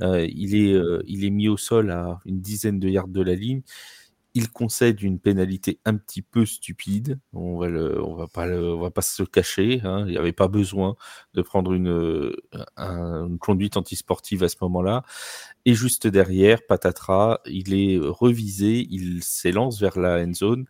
[0.00, 0.76] il, est,
[1.06, 3.62] il est mis au sol à une dizaine de yards de la ligne
[4.34, 7.18] il concède une pénalité un petit peu stupide.
[7.34, 9.80] On va, va pas, se cacher.
[9.84, 10.04] Hein.
[10.06, 10.96] Il n'y avait pas besoin
[11.34, 12.32] de prendre une,
[12.78, 15.02] une conduite antisportive à ce moment-là.
[15.66, 20.64] Et juste derrière, patatras, il est revisé, il s'élance vers la end zone.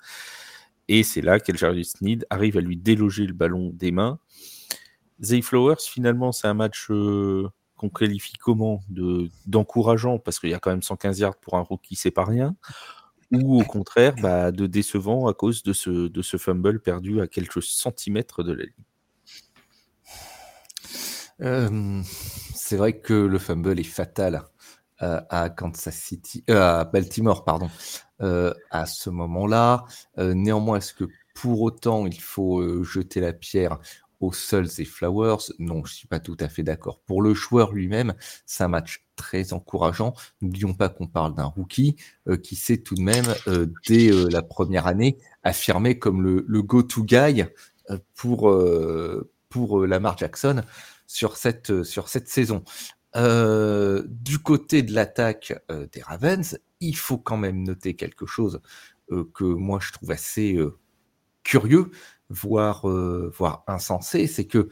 [0.88, 4.18] Et c'est là qu'Elgarius Sneed arrive à lui déloger le ballon des mains.
[5.22, 8.80] Zay Flowers, finalement, c'est un match euh, qu'on qualifie comment
[9.46, 12.56] d'encourageant, parce qu'il y a quand même 115 yards pour un rookie, c'est pas rien
[13.32, 18.42] ou au contraire bah, de décevant à cause de ce, fumble perdu à quelques centimètres
[18.42, 18.72] de la ligne
[21.40, 22.02] euh,
[22.54, 24.42] C'est vrai que le fumble est fatal
[25.02, 27.70] euh, à Kansas City, euh, à Baltimore, pardon,
[28.70, 29.84] à ce moment-là.
[30.16, 33.78] néanmoins, est-ce que pour autant il faut jeter la pierre
[34.22, 37.00] aux Suns et Flowers, non, je suis pas tout à fait d'accord.
[37.00, 38.14] Pour le joueur lui-même,
[38.46, 40.14] c'est match très encourageant.
[40.40, 41.94] N'oublions pas qu'on parle d'un rookie
[42.28, 46.62] euh, qui s'est tout de même, euh, dès euh, la première année, affirmé comme le,
[46.62, 47.44] go-to guy
[48.14, 48.52] pour,
[49.48, 50.62] pour Lamar Jackson
[51.06, 52.64] sur cette, sur cette saison.
[53.14, 55.52] du côté de l'attaque
[55.92, 58.60] des Ravens, il faut quand même noter quelque chose
[59.34, 60.56] que moi je trouve assez
[61.42, 61.90] curieux,
[62.28, 64.68] voire, voire insensé, c'est que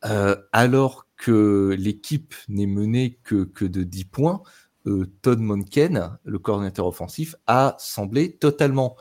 [0.00, 4.42] alors que l'équipe n'est menée que, que, de 10 points,
[4.86, 8.96] euh, Todd Monken, le coordinateur offensif, a semblé totalement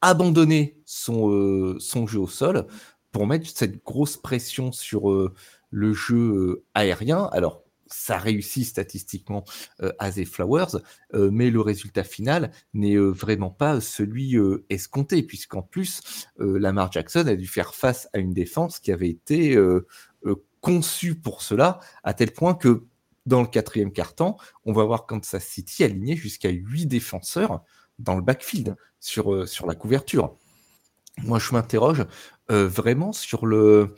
[0.00, 2.66] abandonner son, euh, son jeu au sol
[3.10, 5.34] pour mettre cette grosse pression sur euh,
[5.70, 7.28] le jeu aérien.
[7.32, 9.44] Alors, ça réussit statistiquement
[9.98, 10.80] à The Flowers,
[11.12, 14.36] mais le résultat final n'est vraiment pas celui
[14.68, 16.00] escompté, puisqu'en plus,
[16.38, 19.56] Lamar Jackson a dû faire face à une défense qui avait été
[20.64, 22.86] conçu pour cela, à tel point que
[23.26, 27.62] dans le quatrième quart-temps, on va voir Kansas City aligné jusqu'à huit défenseurs
[27.98, 30.34] dans le backfield sur, euh, sur la couverture.
[31.18, 32.06] Moi, je m'interroge
[32.50, 33.94] euh, vraiment sur le,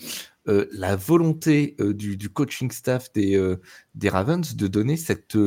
[0.49, 3.57] euh, la volonté du, coaching staff des,
[3.95, 5.39] des Ravens de donner cette,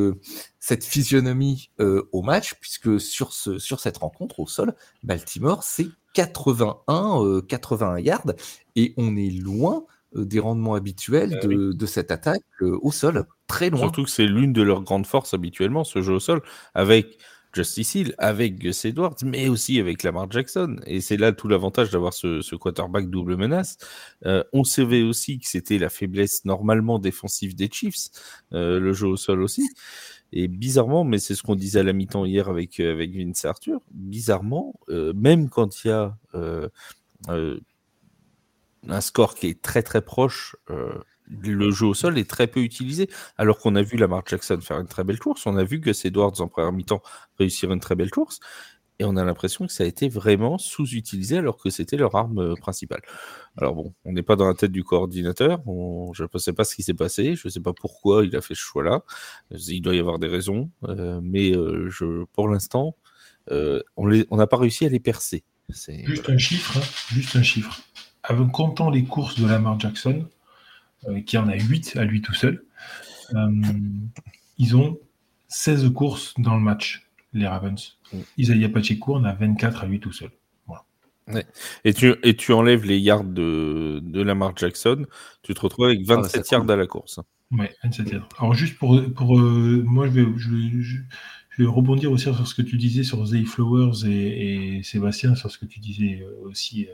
[0.60, 7.42] cette physionomie au match, puisque sur, ce, sur cette rencontre au sol, Baltimore, c'est 81,
[7.48, 8.34] 81 yards,
[8.78, 13.70] et on est loin des rendements habituels bah de, cette attaque euh, au sol, très
[13.70, 13.82] loin.
[13.82, 16.42] Surtout que c'est l'une de leurs grandes forces habituellement, ce jeu au sol,
[16.74, 17.18] avec
[17.54, 20.78] Justice Hill, avec Gus Edwards, mais aussi avec Lamar Jackson.
[20.86, 23.78] Et c'est là tout l'avantage d'avoir ce, quarterback double menace.
[24.26, 28.10] Euh, on savait aussi que c'était la faiblesse normalement défensive des Chiefs,
[28.52, 29.68] le jeu au sol aussi.
[30.32, 33.80] Et bizarrement, mais c'est ce qu'on disait à la mi-temps hier avec, avec Vince Arthur,
[33.92, 34.80] bizarrement,
[35.16, 36.16] même quand il y a
[38.88, 40.94] un score qui est très très proche, euh,
[41.28, 43.10] le jeu au sol est très peu utilisé.
[43.38, 45.92] Alors qu'on a vu Lamar Jackson faire une très belle course, on a vu que
[46.08, 47.02] Edwards en première mi-temps
[47.38, 48.40] réussir une très belle course,
[48.98, 52.40] et on a l'impression que ça a été vraiment sous-utilisé alors que c'était leur arme
[52.40, 53.02] euh, principale.
[53.58, 55.62] Alors bon, on n'est pas dans la tête du coordinateur,
[56.14, 58.42] je ne sais pas ce qui s'est passé, je ne sais pas pourquoi il a
[58.42, 59.04] fait ce choix-là,
[59.52, 62.98] il doit y avoir des raisons, euh, mais je, pour l'instant,
[63.52, 65.44] on n'a pas réussi à les percer.
[66.06, 67.80] Juste un chiffre, hein, juste un chiffre
[68.30, 70.26] avec, comptant les courses de Lamar Jackson,
[71.08, 72.64] euh, qui en a 8 à lui tout seul,
[73.34, 73.52] euh,
[74.58, 74.98] ils ont
[75.48, 77.98] 16 courses dans le match, les Ravens.
[78.38, 80.30] Isaiah Pacheco en a 24 à lui tout seul.
[81.86, 85.06] Et, tu, et tu enlèves les yards de, de Lamar Jackson,
[85.44, 87.20] tu te retrouves avec 27 ah, yards à la course.
[87.52, 88.30] Ouais, 27 yards.
[88.40, 90.50] Alors juste pour, pour euh, moi, je vais, je,
[90.82, 95.52] je vais rebondir aussi sur ce que tu disais sur Zay Flowers et, Sébastien, sur
[95.52, 96.88] ce que tu disais aussi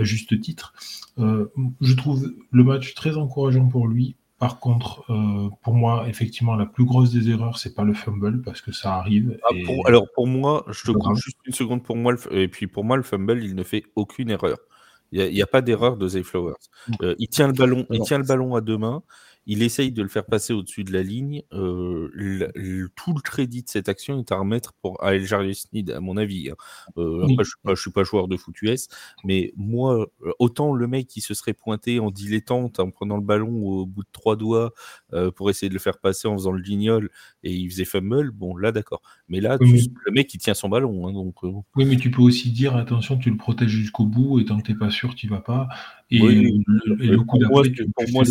[0.00, 0.74] à juste titre.
[1.18, 4.16] je trouve le match très encourageant pour lui.
[4.38, 5.04] Par contre,
[5.62, 8.94] pour moi, effectivement, la plus grosse des erreurs, c'est pas le fumble parce que ça
[8.94, 9.38] arrive.
[9.44, 9.54] Ah,
[9.86, 12.96] alors pour moi, je te coupe juste une seconde pour moi, et puis pour moi,
[12.96, 14.56] le fumble, il ne fait aucune erreur.
[15.12, 16.54] Il n'y a, pas d'erreur de Zay Flowers.
[17.02, 19.02] Euh, il tient le ballon, il tient le ballon à deux mains.
[19.46, 21.42] Il essaye de le faire passer au-dessus de la ligne.
[21.52, 22.08] Euh,
[22.96, 26.16] tout le crédit de cette action est à remettre pour à El Sneed, à mon
[26.16, 26.50] avis.
[26.50, 26.56] Hein.
[26.98, 28.88] Euh, après, je ne suis, pas joueur de foot US,
[29.24, 30.06] mais moi,
[30.38, 34.02] autant le mec qui se serait pointé en dilettante, en prenant le ballon au bout
[34.02, 34.72] de trois doigts
[35.36, 37.10] pour essayer de le faire passer en faisant le guignol
[37.42, 39.00] et il faisait fumble, bon, là, d'accord.
[39.28, 41.06] Mais là, le mec, il tient son ballon.
[41.06, 44.44] Hein, donc, Oui, mais tu peux aussi dire attention, tu le protèges jusqu'au bout et
[44.44, 45.68] tant que tu n'es pas sûr, tu vas pas.
[46.12, 48.24] Et, le, coup d'après, pour moi,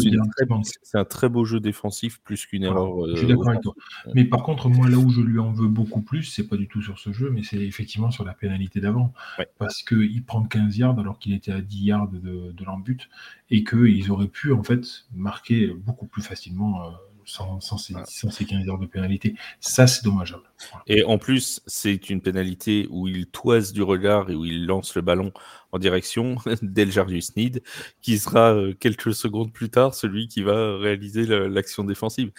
[0.83, 3.07] c'est un très beau jeu défensif plus qu'une erreur.
[3.09, 3.73] je suis d'accord avec toi.
[4.13, 6.67] Mais par contre, moi, là où je lui en veux beaucoup plus, c'est pas du
[6.67, 9.13] tout sur ce jeu, mais c'est effectivement sur la pénalité d'avant.
[9.57, 13.09] Parce qu'il prend 15 yards alors qu'il était à 10 yards de, de l'embut
[13.49, 16.83] et qu'ils auraient pu en fait marquer beaucoup plus facilement.
[16.83, 16.89] Euh,
[17.29, 19.35] sans, ces, 15 heures de pénalité.
[19.59, 20.43] Ça, c'est dommageable.
[20.87, 24.95] Et en plus, c'est une pénalité où il toise du regard et où il lance
[24.95, 25.31] le ballon
[25.71, 27.61] en direction d'Eljarius Need,
[28.01, 32.31] qui sera euh, quelques secondes plus tard celui qui va réaliser l'action défensive.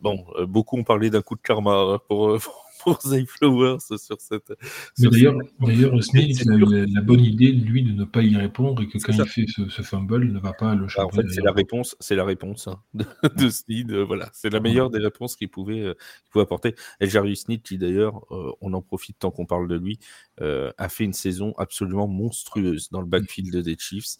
[0.00, 2.38] Bon, euh, beaucoup ont parlé d'un coup de karma hein, pour, euh,
[2.86, 4.52] pour Zay Flowers sur cette.
[4.98, 8.82] Mais d'ailleurs, d'ailleurs Smith a eu la, bonne idée, lui, de ne pas y répondre
[8.82, 11.08] et que quand il fait ce, fumble, il ne va pas le changer.
[11.16, 13.04] Bah, en fait, c'est la réponse, c'est la réponse hein, de,
[13.36, 15.94] de euh, voilà, c'est la meilleure des réponses qu'il pouvait, euh,
[16.30, 16.76] pouvait apporter.
[17.00, 19.98] Et Jerry Sneed, qui d'ailleurs, euh, on en profite tant qu'on parle de lui,
[20.38, 24.18] a fait une saison absolument monstrueuse dans le backfield des Chiefs.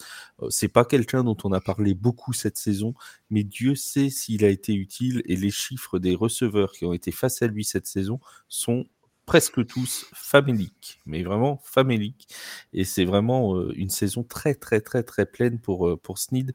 [0.49, 2.95] c'est pas quelqu'un dont on a parlé beaucoup cette saison,
[3.29, 7.13] mais Dieu sait s'il a été utile et les chiffres des receveurs qui ont été
[7.13, 8.19] face à lui cette saison
[8.57, 8.87] sont
[9.27, 12.29] presque tous faméliques, mais vraiment faméliques.
[12.73, 16.55] Et c'est vraiment euh, une saison très, très, très, très pleine pour, euh, pour Sneed.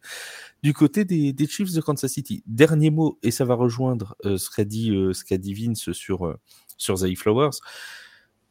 [0.63, 4.49] Du côté des, Chiefs de Kansas City, dernier mot, et ça va rejoindre euh, ce
[4.49, 4.91] qu'a dit,
[5.29, 6.37] dit Vince sur,
[6.77, 7.59] sur Zay Flowers.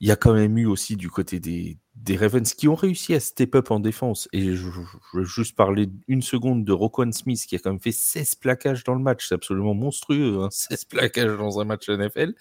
[0.01, 3.15] Il y a quand même eu aussi du côté des, des Ravens qui ont réussi
[3.15, 4.29] à step up en défense.
[4.33, 4.67] Et je,
[5.13, 8.85] veux juste parler une seconde de Roquan Smith qui a quand même fait 16 plaquages
[8.85, 9.29] dans le match.
[9.29, 12.35] C'est absolument monstrueux, hein, 16 plaquages dans un match NFL.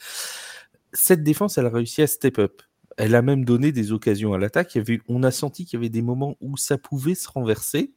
[0.94, 2.62] Cette défense, elle a réussi à step up.
[2.98, 4.78] Elle a même donné des occasions à l'attaque.
[5.08, 7.94] On a senti qu'il y avait des moments où ça pouvait se renverser.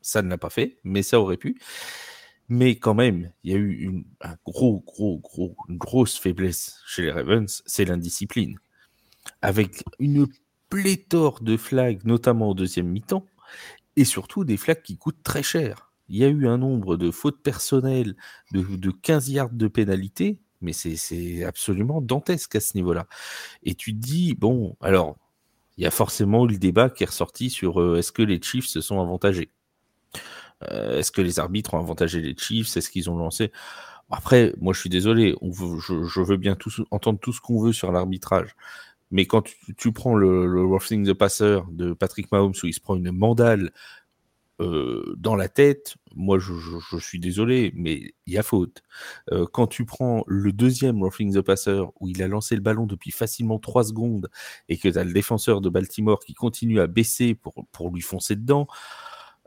[0.00, 1.60] Ça ne l'a pas fait, mais ça aurait pu.
[2.48, 6.80] Mais quand même, il y a eu une, un gros, gros, gros, une grosse faiblesse
[6.86, 8.58] chez les Ravens, c'est l'indiscipline.
[9.42, 10.26] Avec une
[10.68, 13.26] pléthore de flags, notamment au deuxième mi-temps,
[13.96, 15.92] et surtout des flags qui coûtent très cher.
[16.08, 18.16] Il y a eu un nombre de fautes personnelles
[18.52, 23.06] de, de 15 yards de pénalité, mais c'est absolument dantesque à ce niveau-là.
[23.62, 25.16] Et tu te dis, bon, alors,
[25.76, 28.40] il y a forcément eu le débat qui est ressorti sur euh, est-ce que les
[28.40, 29.50] Chiefs se sont avantagés?
[30.70, 32.76] Euh, Est-ce que les arbitres ont avantagé les Chiefs?
[32.76, 33.52] Est-ce qu'ils ont lancé?
[34.10, 36.56] Après, moi je suis désolé, je, veux bien
[36.90, 38.54] entendre tout ce qu'on veut sur l'arbitrage.
[39.10, 39.44] Mais quand
[39.76, 43.72] tu, prends le, le the passer de Patrick Mahomes où il se prend une mandale
[44.58, 46.52] dans la tête, moi je,
[46.98, 48.82] suis désolé, mais il y a faute.
[49.52, 53.10] Quand tu prends le deuxième roughing the passer où il a lancé le ballon depuis
[53.10, 54.30] facilement 3 secondes
[54.68, 58.02] et que tu as le défenseur de Baltimore qui continue à baisser pour, pour lui
[58.02, 58.68] foncer dedans,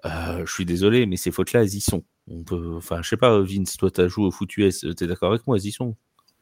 [0.04, 2.04] je suis désolé, mais ces fautes-là, elles y sont.
[2.28, 5.04] On peut, enfin, je sais pas, Vince, toi, tu as joué au foot US, tu
[5.04, 5.96] es d'accord avec moi, elles y sont.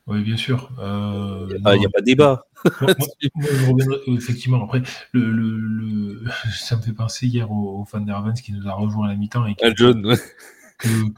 [0.05, 0.69] Oui, bien sûr.
[0.79, 2.45] Euh, il n'y a, pas de débat.
[4.07, 4.81] effectivement, après,
[5.13, 9.11] le, le, ça me fait penser hier au, fan d'Arvens qui nous a rejoint à
[9.11, 9.45] la mi-temps.
[9.45, 10.01] Et qui, John,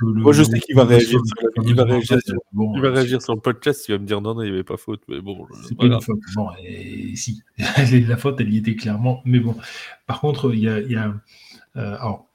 [0.01, 1.19] Moi, je sais qu'il va, réagir,
[1.63, 3.87] il va, réagir, sur, il va réagir sur le podcast.
[3.87, 5.01] Il va me dire non, non, il n'y avait pas faute.
[5.07, 6.19] Mais bon, c'est pas une faute.
[6.35, 9.23] Bon, et, si, la faute, elle y était clairement.
[9.25, 9.55] Mais bon,
[10.05, 10.79] par contre, il y a.
[10.79, 11.13] Y a
[11.77, 12.27] euh, alors,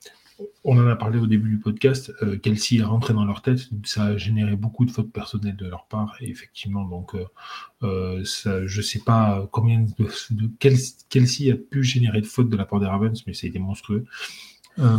[0.65, 3.69] on en a parlé au début du podcast, euh, Kelsey est rentré dans leur tête,
[3.85, 7.25] ça a généré beaucoup de fautes personnelles de leur part, et effectivement, donc euh,
[7.83, 10.51] euh je ne sais pas combien de,
[11.09, 14.05] Kelsey a pu générer de fautes de la part des Ravens, mais c'est monstrueux.
[14.79, 14.99] Euh,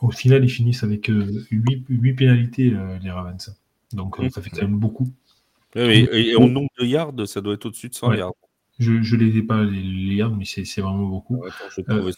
[0.00, 3.54] au final, ils finissent avec 8, pénalités, les Ravens.
[3.92, 5.08] Donc ça fait quand même beaucoup.
[5.76, 8.34] et, en nombre de yards, ça doit être au-dessus de 100 yards.
[8.78, 11.44] Je ne les ai pas les, yards, mais c'est vraiment beaucoup.
[11.88, 12.10] Euh,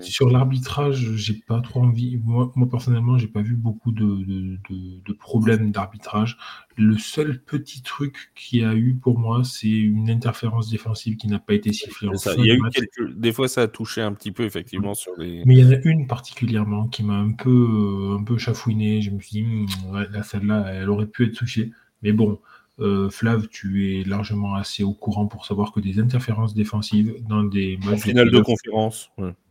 [0.00, 2.18] sur l'arbitrage, j'ai pas trop envie.
[2.24, 6.36] Moi, moi personnellement, j'ai pas vu beaucoup de, de, de, problèmes d'arbitrage.
[6.76, 11.28] Le seul petit truc qu'il y a eu pour moi, c'est une interférence défensive qui
[11.28, 12.08] n'a pas été sifflée.
[12.38, 13.14] il y a eu quelques...
[13.16, 15.42] Des fois, ça a touché un petit peu, effectivement, sur les.
[15.46, 19.00] Mais il y en a une particulièrement qui m'a un peu, un peu chafouiné.
[19.00, 21.70] Je me suis dit, hmm, celle-là, elle aurait pu être touchée.
[22.02, 22.40] Mais bon,
[22.80, 27.44] Euh, Flav, tu es largement assez au courant pour savoir que des interférences défensives dans
[27.44, 28.00] des matchs.
[28.00, 29.10] finale de conférence,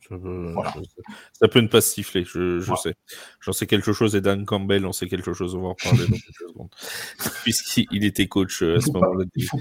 [0.09, 2.95] ça, peut, ne pas se siffler, je, sais.
[3.41, 5.99] J'en sais quelque chose et Dan Campbell en sait quelque chose, on va en parler
[5.99, 6.69] dans quelques secondes.
[7.43, 9.25] Puisqu'il était coach euh, à ce moment-là.
[9.35, 9.59] Il faut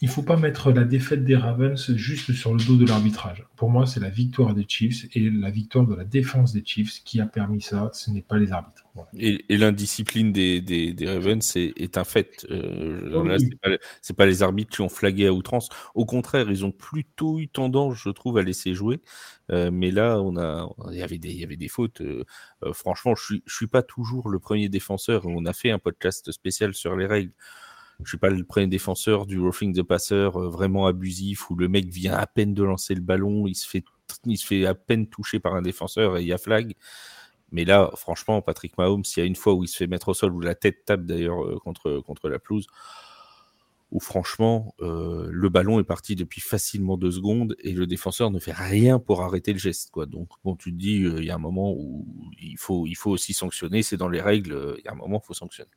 [0.00, 3.46] il faut pas mettre la défaite des Ravens juste sur le dos de l'arbitrage.
[3.56, 7.02] Pour moi, c'est la victoire des Chiefs et la victoire de la défense des Chiefs
[7.04, 7.90] qui a permis ça.
[7.92, 8.84] Ce n'est pas les arbitres.
[9.16, 12.46] Et, l'indiscipline des, des, Ravens est, un fait.
[12.50, 13.38] Euh,
[14.02, 15.68] c'est pas, les arbitres qui ont flagué à outrance.
[15.94, 19.00] Au contraire, ils ont plutôt eu tendance, je trouve, à laisser jouer.
[19.50, 21.18] Euh, mais là, on a, il y avait
[21.56, 22.00] des, fautes.
[22.02, 22.24] Euh,
[22.72, 25.24] franchement, je suis, suis pas toujours le premier défenseur.
[25.26, 27.32] On a fait un podcast spécial sur les règles.
[28.04, 31.88] Je suis pas le premier défenseur du roughing de passeur vraiment abusif où le mec
[31.88, 35.62] vient à peine de lancer le ballon, il se fait, à peine toucher par un
[35.62, 36.74] défenseur et il y a flag.
[37.50, 40.08] Mais là, franchement, Patrick Mahomes, il y a une fois où il se fait mettre
[40.08, 42.66] au sol, où la tête tape d'ailleurs euh, contre, contre la pelouse,
[43.90, 48.38] où franchement, euh, le ballon est parti depuis facilement deux secondes et le défenseur ne
[48.38, 49.90] fait rien pour arrêter le geste.
[49.90, 50.06] Quoi.
[50.06, 52.06] Donc, bon, tu te dis, euh, il y a un moment où
[52.40, 55.16] il faut, il faut aussi sanctionner, c'est dans les règles, il y a un moment
[55.16, 55.70] où il faut sanctionner.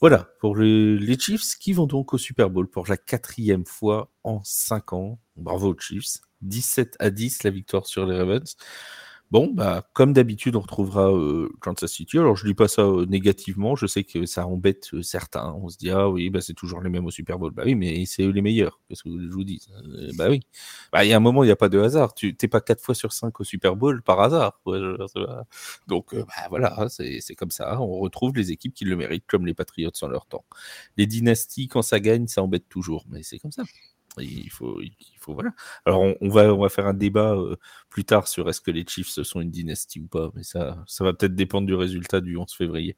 [0.00, 4.42] Voilà, pour les Chiefs qui vont donc au Super Bowl pour la quatrième fois en
[4.44, 5.18] cinq ans.
[5.36, 6.18] Bravo aux Chiefs.
[6.42, 8.56] 17 à 10 la victoire sur les Ravens.
[9.32, 12.16] Bon, bah, comme d'habitude, on retrouvera euh, Kansas City.
[12.18, 13.74] Alors, je dis pas ça euh, négativement.
[13.74, 15.52] Je sais que ça embête euh, certains.
[15.60, 17.50] On se dit, ah oui, bah, c'est toujours les mêmes au Super Bowl.
[17.52, 18.80] Bah oui, mais c'est eux les meilleurs.
[18.88, 19.66] Qu'est-ce que je vous dis?
[20.16, 20.40] Bah oui.
[20.92, 22.14] Bah, il y a un moment, il n'y a pas de hasard.
[22.14, 24.60] Tu n'es pas 4 fois sur 5 au Super Bowl par hasard.
[25.88, 27.80] Donc, bah, voilà, hein, c'est comme ça.
[27.80, 30.44] On retrouve les équipes qui le méritent, comme les Patriots en leur temps.
[30.96, 33.04] Les dynasties, quand ça gagne, ça embête toujours.
[33.10, 33.64] Mais c'est comme ça.
[34.22, 35.50] Il faut, il faut voilà.
[35.84, 37.56] Alors on, va, on va faire un débat euh,
[37.90, 41.04] plus tard sur est-ce que les Chiefs sont une dynastie ou pas, mais ça, ça
[41.04, 42.96] va peut-être dépendre du résultat du 11 février.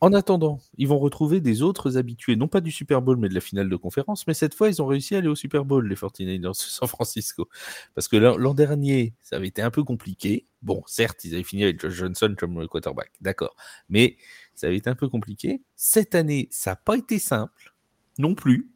[0.00, 3.34] En attendant, ils vont retrouver des autres habitués, non pas du Super Bowl, mais de
[3.34, 4.26] la finale de conférence.
[4.26, 6.86] Mais cette fois, ils ont réussi à aller au Super Bowl, les 49ers de San
[6.86, 7.48] Francisco.
[7.94, 10.46] Parce que l'an dernier, ça avait été un peu compliqué.
[10.60, 13.56] Bon, certes, ils avaient fini avec Josh Johnson comme quarterback, d'accord.
[13.88, 14.18] Mais
[14.54, 15.62] ça avait été un peu compliqué.
[15.76, 17.74] Cette année, ça n'a pas été simple,
[18.18, 18.70] non plus.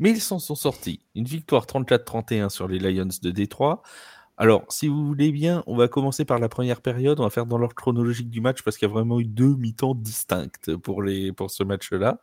[0.00, 1.00] Mais ils s'en sont sortis.
[1.14, 3.82] Une victoire 34-31 sur les Lions de Détroit.
[4.38, 7.20] Alors, si vous voulez bien, on va commencer par la première période.
[7.20, 9.54] On va faire dans l'ordre chronologique du match parce qu'il y a vraiment eu deux
[9.54, 12.20] mi-temps distinctes pour, ce match-là.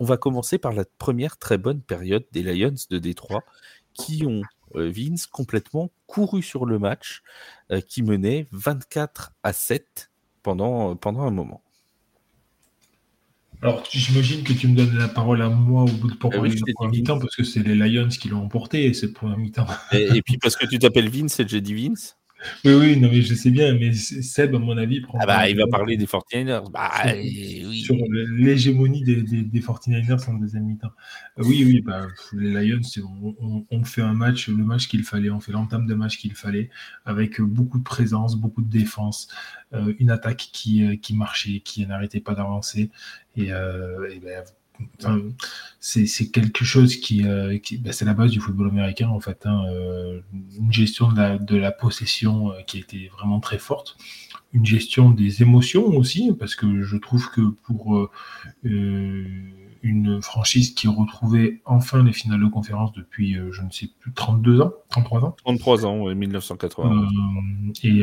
[0.00, 3.44] On va commencer par la première très bonne période des Lions de Détroit
[3.92, 4.42] qui ont,
[4.74, 7.22] euh, Vince, complètement couru sur le match,
[7.70, 10.10] euh, qui menait 24 à 7
[10.42, 11.62] pendant, pendant un moment.
[13.64, 16.38] Alors, j'imagine que tu me donnes la parole à moi au bout de pour eh
[16.38, 16.54] oui,
[16.90, 19.66] mi-temps parce que c'est les Lions qui l'ont emporté, c'est pour un mi-temps.
[19.92, 22.18] Et, et, puis parce que tu t'appelles Vince et j'ai dit Vince.
[22.64, 25.18] Oui, oui, non, mais je sais bien, mais Seb, à mon avis, prend.
[25.20, 26.70] Ah bah, il va parler des 49ers.
[26.70, 26.90] Bah,
[27.84, 27.96] sur,
[28.36, 30.92] l'hégémonie des, des, 49ers en deuxième mi-temps.
[31.38, 32.80] Euh, oui, oui, bah, les Lions,
[33.40, 36.34] on, on, fait un match, le match qu'il fallait, on fait l'entame de match qu'il
[36.34, 36.70] fallait,
[37.04, 39.28] avec beaucoup de présence, beaucoup de défense,
[39.72, 42.90] euh, une attaque qui, euh, qui marchait, qui n'arrêtait pas d'avancer.
[43.36, 44.44] Et, et ben,
[45.84, 49.64] c'est quelque chose qui, euh, bah, c'est la base du football américain en fait, hein,
[49.68, 53.98] euh, une gestion de la, de la possession euh, qui a été vraiment très forte,
[54.54, 58.08] une gestion des émotions aussi, parce que je trouve que pour
[59.84, 64.60] une franchise qui retrouvait enfin les finales de conférence depuis, je ne sais plus, 32
[64.62, 67.08] ans, 33 ans 33 ans, oui, 1980.
[67.84, 68.02] et,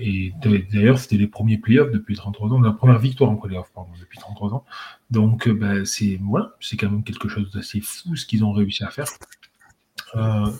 [0.00, 0.34] et
[0.72, 4.18] d'ailleurs, c'était les premiers playoffs depuis 33 ans, la première victoire en playoffs, pardon, depuis
[4.18, 4.64] 33 ans.
[5.10, 8.52] Donc, euh, ben, c'est voilà, c'est quand même quelque chose d'assez fou ce qu'ils ont
[8.52, 9.08] réussi à faire.
[10.16, 10.50] Euh,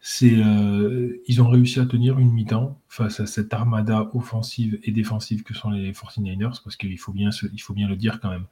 [0.00, 4.92] c'est, euh, ils ont réussi à tenir une mi-temps face à cette armada offensive et
[4.92, 8.30] défensive que sont les 49ers, parce qu'il faut bien, il faut bien le dire quand
[8.30, 8.46] même.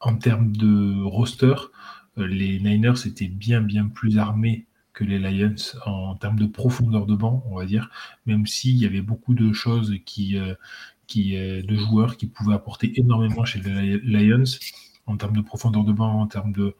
[0.00, 1.54] En termes de roster,
[2.16, 5.54] les Niners étaient bien bien plus armés que les Lions
[5.86, 7.90] en termes de profondeur de banc, on va dire,
[8.26, 10.36] même s'il y avait beaucoup de choses qui,
[11.06, 14.44] qui, de joueurs qui pouvaient apporter énormément chez les Lions
[15.10, 16.74] en termes de profondeur de banc, en termes de,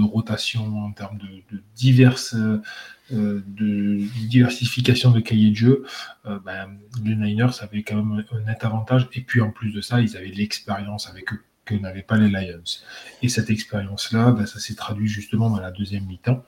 [0.00, 2.34] rotation, en termes de, diverses,
[3.12, 3.42] euh,
[4.28, 5.84] diversification de cahiers de jeu,
[6.26, 9.08] euh, ben, les Niners avaient quand même un net avantage.
[9.12, 12.28] Et puis en plus de ça, ils avaient l'expérience avec eux que n'avaient pas les
[12.28, 12.62] Lions.
[13.22, 16.42] Et cette expérience-là, ben, ça s'est traduit justement dans la deuxième mi-temps,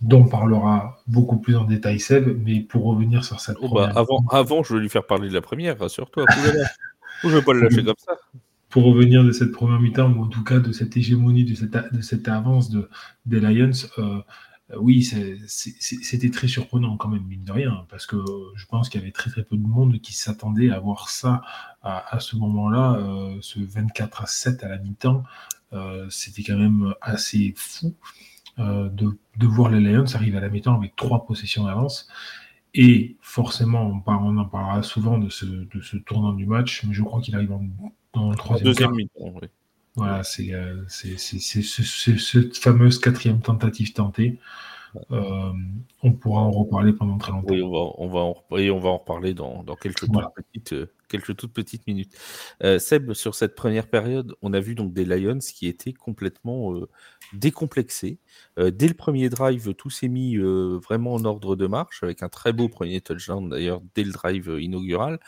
[0.00, 4.24] dont parlera beaucoup plus en détail Seb, mais pour revenir sur cette oh, bah, avant,
[4.30, 6.24] avant, je vais lui faire parler de la première, rassure-toi.
[7.22, 8.16] je ne vais pas le lâcher comme ça.
[8.68, 11.94] Pour revenir de cette première mi-temps, ou en tout cas de cette hégémonie, de cette,
[11.94, 12.90] de cette avance de,
[13.24, 14.20] des Lions, euh,
[14.76, 18.16] oui, c'était très surprenant quand même, mine de rien, parce que
[18.56, 21.42] je pense qu'il y avait très très peu de monde qui s'attendait à voir ça
[21.82, 23.00] à, ce moment-là,
[23.42, 25.22] ce 24 à 7 à la mi-temps.
[26.10, 27.94] c'était quand même assez fou
[28.58, 28.90] de,
[29.36, 32.08] de, voir les Lions arriver à la mi-temps avec trois possessions d'avance.
[32.74, 36.92] Et forcément, on, on, en parlera souvent de ce, de ce, tournant du match, mais
[36.92, 37.64] je crois qu'il arrive en,
[38.12, 39.32] dans le troisième deuxième mi-temps.
[39.40, 39.48] Oui.
[39.96, 44.38] Voilà, c'est euh, cette fameuse quatrième tentative tentée.
[45.10, 45.52] Euh,
[46.02, 47.52] on pourra en reparler pendant très longtemps.
[47.52, 50.72] Oui, on va, on va, en, on va en reparler dans, dans quelques, toutes petites,
[50.72, 52.14] euh, quelques toutes petites minutes.
[52.62, 56.74] Euh, Seb, sur cette première période, on a vu donc des Lions qui étaient complètement
[56.74, 56.88] euh,
[57.32, 58.18] décomplexés.
[58.56, 62.52] dès le premier drive, tout s'est mis vraiment en ordre de marche, avec un très
[62.52, 65.18] beau premier touchdown d'ailleurs dès le drive inaugural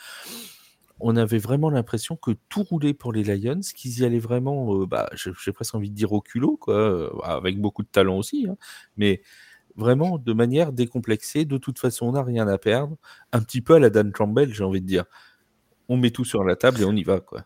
[0.99, 5.09] on avait vraiment l'impression que tout roulait pour les Lions, qu'ils y allaient vraiment, bah,
[5.13, 8.57] j'ai presque envie de dire au culot, quoi, avec beaucoup de talent aussi, hein,
[8.97, 9.21] mais
[9.75, 11.45] vraiment de manière décomplexée.
[11.45, 12.97] De toute façon, on n'a rien à perdre.
[13.31, 15.05] Un petit peu à la Dan Campbell, j'ai envie de dire.
[15.87, 17.45] On met tout sur la table et on y va, quoi.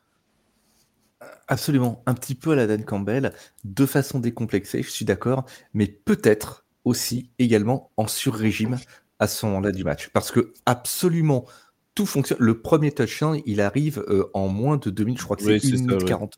[1.48, 3.34] Absolument, un petit peu à la Dan Campbell,
[3.64, 8.78] de façon décomplexée, je suis d'accord, mais peut-être aussi également en sur-régime
[9.20, 10.10] à ce moment-là du match.
[10.10, 11.46] Parce que absolument
[11.96, 12.40] tout fonctionne.
[12.42, 15.20] Le premier touchdown, il arrive euh, en moins de 2 minutes.
[15.20, 16.38] Je crois que c'est 1 minute 40.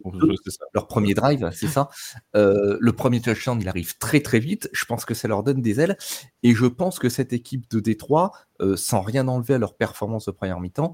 [0.73, 1.89] Leur premier drive, c'est ça.
[2.35, 4.69] Euh, le premier touchdown, il arrive très très vite.
[4.73, 5.97] Je pense que ça leur donne des ailes.
[6.43, 8.31] Et je pense que cette équipe de Détroit,
[8.61, 10.93] euh, sans rien enlever à leur performance de première mi-temps,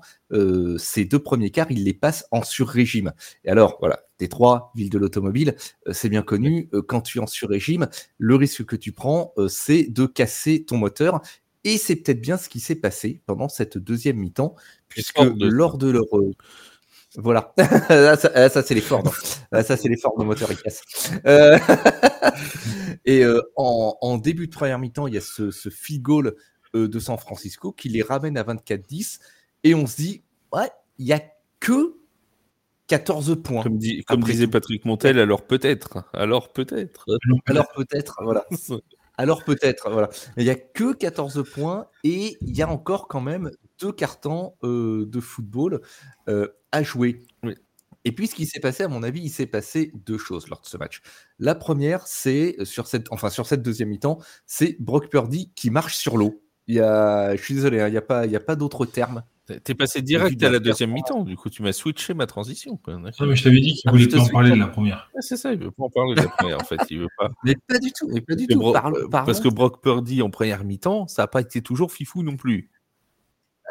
[0.78, 3.14] ces deux premiers quarts, ils les passent en sur-régime.
[3.44, 5.56] Et alors, voilà, Détroit, ville de l'automobile,
[5.92, 6.70] c'est bien connu.
[6.88, 7.88] quand tu es en sur-régime,
[8.18, 11.22] le risque que tu prends, c'est de casser ton moteur.
[11.64, 14.56] Et c'est peut-être bien ce qui s'est passé pendant cette deuxième mi-temps,
[14.88, 16.06] puisque lors de leur.
[16.14, 16.32] Euh,
[17.18, 17.54] voilà,
[17.88, 19.04] ça, c'est les Ford.
[19.52, 20.82] ça c'est les Ford de moteur et casse.
[21.26, 21.60] Euh,
[23.06, 26.36] et euh, en, début de première mi-temps, il y a ce, ce field goal
[26.74, 29.20] de San Francisco qui les ramène à 24-10.
[29.64, 31.22] Et on se dit, ouais, il n'y a
[31.60, 31.98] que
[32.88, 33.64] 14 points.
[33.64, 36.06] Comme, comme disait Patrick Montel, alors peut-être.
[36.14, 37.06] Alors peut-être.
[37.46, 38.46] Alors peut-être, voilà.
[39.18, 40.10] Alors peut-être, voilà.
[40.38, 44.54] Il n'y a que 14 points et il y a encore quand même deux cartons
[44.64, 45.82] euh, de football
[46.30, 47.24] euh, à jouer.
[48.06, 50.62] Et puis ce qui s'est passé, à mon avis, il s'est passé deux choses lors
[50.62, 51.02] de ce match.
[51.40, 55.98] La première, c'est sur cette, enfin sur cette deuxième mi-temps, c'est Brock Purdy qui marche
[55.98, 56.42] sur l'eau.
[56.68, 58.56] Il y a, je suis désolé, hein, il n'y a pas, il y a pas
[58.56, 59.24] d'autre terme.
[59.60, 62.80] T'es passé direct à la deuxième mi-temps, du coup tu m'as switché ma transition.
[62.88, 65.10] Non, mais je t'avais dit qu'il ah, voulait pas en parler de la première.
[65.20, 67.30] c'est ça, il veut pas en parler de la première en fait, il veut pas.
[67.44, 68.62] Mais pas du tout, mais pas du tout.
[68.62, 72.38] Euh, parce que Brock Purdy en première mi-temps, ça n'a pas été toujours fifou non
[72.38, 72.70] plus.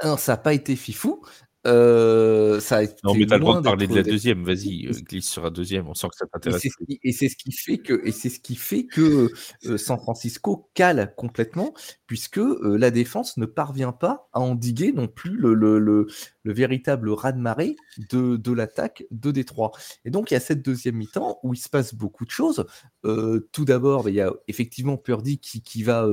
[0.05, 1.23] Non, ça n'a pas été fifou.
[1.67, 4.45] Euh, ça a été non, mais t'as le droit de parler de la deuxième.
[4.45, 5.89] Vas-y, euh, glisse sur la deuxième.
[5.89, 6.67] On sent que ça t'intéresse.
[7.03, 9.31] Et c'est ce qui fait que, et c'est ce qui fait que
[9.67, 11.75] euh, San Francisco cale complètement,
[12.07, 16.07] puisque la défense ne parvient pas à endiguer non plus le, le, le,
[16.45, 17.77] le véritable raz-de-marée
[18.11, 19.73] de, de l'attaque de Détroit.
[20.07, 22.65] Et donc il y a cette deuxième mi-temps où il se passe beaucoup de choses.
[23.03, 26.09] tout d'abord, il y a effectivement Purdy qui, qui va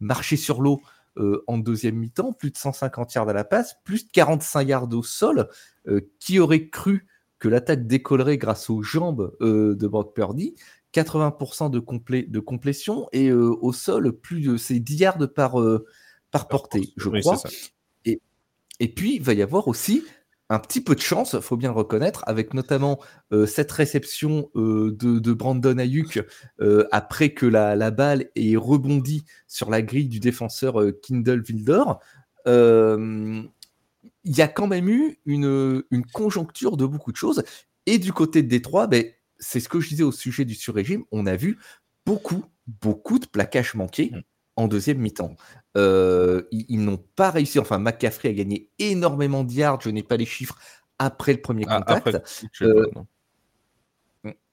[0.00, 0.80] marcher sur l'eau
[1.18, 4.92] euh, en deuxième mi-temps, plus de 150 yards à la passe, plus de 45 yards
[4.92, 5.48] au sol.
[5.88, 7.06] Euh, qui aurait cru
[7.38, 10.54] que l'attaque décollerait grâce aux jambes euh, de Brock Purdy?
[10.94, 15.56] 80% de, de complétion et au sol, plus de c'est 10 yards par,
[16.30, 17.38] par portée, je crois.
[18.06, 18.22] Et,
[18.80, 20.04] et puis, il va y avoir aussi
[20.48, 23.00] un petit peu de chance, faut bien le reconnaître, avec notamment
[23.32, 26.24] euh, cette réception euh, de, Brandon Ayuk
[26.60, 32.00] euh, après que la, balle ait rebondi sur la grille du défenseur Kindle Wildor.
[32.46, 35.82] Il y a quand même eu une,
[36.12, 37.42] conjoncture de beaucoup de choses.
[37.86, 39.04] Et du côté de Détroit, ben,
[39.38, 41.58] c'est ce que je disais au sujet du sur-régime, on a vu
[42.04, 44.12] beaucoup, beaucoup de plaquages manqués.
[44.56, 45.36] En deuxième mi-temps.
[45.76, 47.58] Euh, ils, n'ont pas réussi.
[47.58, 49.80] Enfin, McCaffrey a gagné énormément de yards.
[49.82, 50.56] Je n'ai pas les chiffres
[50.98, 52.18] après le premier ah, contact.
[52.62, 52.86] Euh,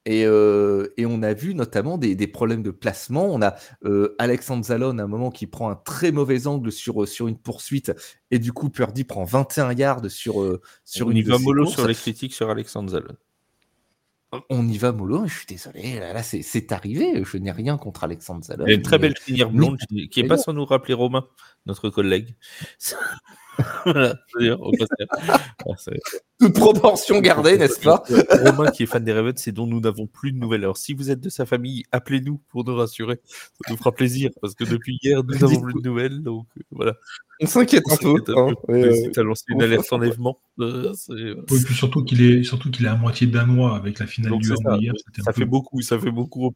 [0.05, 3.25] et, euh, et, on a vu notamment des, problèmes de placement.
[3.25, 3.55] On a
[4.19, 7.93] Alexandre Zalon à un moment qui prend un très mauvais angle sur, sur une poursuite
[8.29, 11.17] et du coup Purdy prend 21 yards sur, sur une.
[11.17, 13.15] Il va mollo sur les critiques sur Alexandre Zalon
[14.49, 18.45] on y va mollo, je suis désolé, là, c'est arrivé, je n'ai rien contre Alexandre
[18.49, 19.77] a une très belle finière blonde
[20.11, 21.27] qui est pas sans nous rappeler Romain,
[21.65, 22.35] notre collègue.
[23.85, 24.15] Voilà,
[26.39, 28.03] Toute proportion gardée, n'est-ce pas?
[28.45, 30.63] Romain, qui est fan des Ravens, c'est dont nous n'avons plus de nouvelles.
[30.63, 33.19] Alors, si vous êtes de sa famille, appelez-nous pour nous rassurer.
[33.25, 36.23] Ça nous fera plaisir, parce que depuis hier, nous n'avons plus de nouvelles.
[36.23, 36.93] Donc, euh, voilà.
[37.41, 38.15] On s'inquiète un peu.
[38.35, 38.53] Hein.
[39.13, 40.39] tu as lancé une alerte enlèvement.
[40.59, 44.37] Euh, oui, puis surtout qu'il est, surtout qu'il est à moitié danois avec la finale
[44.37, 44.93] du ça, hier.
[45.23, 46.53] Ça fait beaucoup, ça fait beaucoup.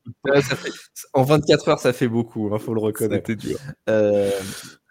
[1.13, 3.27] En 24 heures, ça fait beaucoup, il hein, faut le reconnaître.
[3.27, 3.57] C'était dur.
[3.89, 4.31] Euh,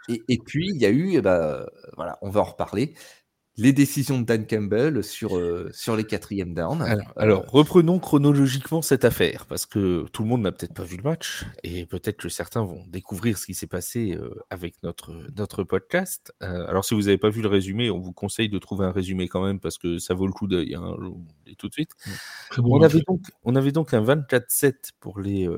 [0.09, 2.95] et, puis, il y a eu, eh ben, voilà, on va en reparler,
[3.59, 6.83] les décisions de Dan Campbell sur, euh, sur les quatrièmes down.
[7.17, 10.99] Alors, euh, reprenons chronologiquement cette affaire, parce que tout le monde n'a peut-être pas vu
[10.99, 15.13] le match, et peut-être que certains vont découvrir ce qui s'est passé euh, avec notre,
[15.37, 16.35] notre podcast.
[16.41, 19.27] alors, si vous n'avez pas vu le résumé, on vous conseille de trouver un résumé
[19.27, 20.95] quand même, parce que ça vaut le coup d'œil, hein,
[21.57, 21.93] tout de suite.
[22.59, 25.49] on, avait donc, on avait donc un 24-7 pour les,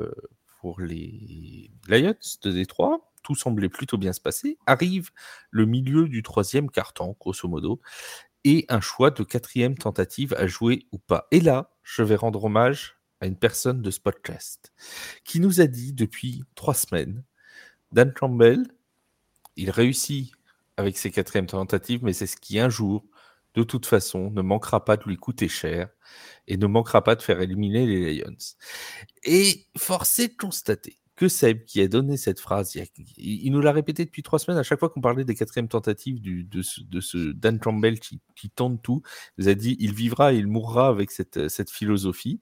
[0.60, 5.10] pour les Lions de Détroit tout semblait plutôt bien se passer, arrive
[5.50, 7.80] le milieu du troisième carton, grosso modo,
[8.44, 11.26] et un choix de quatrième tentative à jouer ou pas.
[11.30, 14.72] Et là, je vais rendre hommage à une personne de Spotcast
[15.24, 17.24] qui nous a dit depuis trois semaines,
[17.92, 18.66] Dan Campbell,
[19.56, 20.32] il réussit
[20.76, 23.04] avec ses quatrièmes tentatives, mais c'est ce qui un jour,
[23.54, 25.88] de toute façon, ne manquera pas de lui coûter cher
[26.46, 28.36] et ne manquera pas de faire éliminer les Lions.
[29.24, 32.78] Et force est de constater que Seb, qui a donné cette phrase,
[33.16, 36.20] il, nous l'a répété depuis trois semaines, à chaque fois qu'on parlait des quatrièmes tentatives
[36.22, 39.02] de, ce, Dan Campbell qui, tente tout,
[39.36, 42.40] il nous a dit il vivra et il mourra avec cette, philosophie.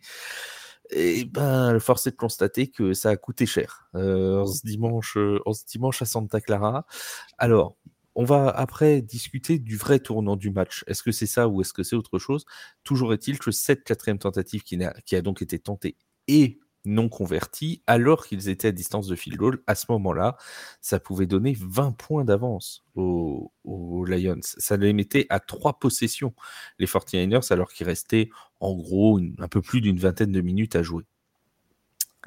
[0.90, 5.16] Et ben, force est de constater que ça a coûté cher euh, en, ce dimanche,
[5.46, 6.86] en ce dimanche à Santa Clara.
[7.38, 7.78] Alors,
[8.14, 10.84] on va après discuter du vrai tournant du match.
[10.86, 12.44] Est-ce que c'est ça ou est-ce que c'est autre chose?
[12.84, 14.76] Toujours est-il que cette quatrième tentative qui
[15.16, 15.96] a donc été tentée
[16.28, 20.37] et non convertis, alors qu'ils étaient à distance de field goal, à ce moment-là,
[20.80, 23.53] ça pouvait donner 20 points d'avance aux,
[24.07, 24.41] Lions.
[24.43, 26.34] Ça les mettait à trois possessions,
[26.78, 28.30] les 49ers, alors qu'il restait
[28.61, 31.05] en gros un peu plus d'une vingtaine de minutes à jouer.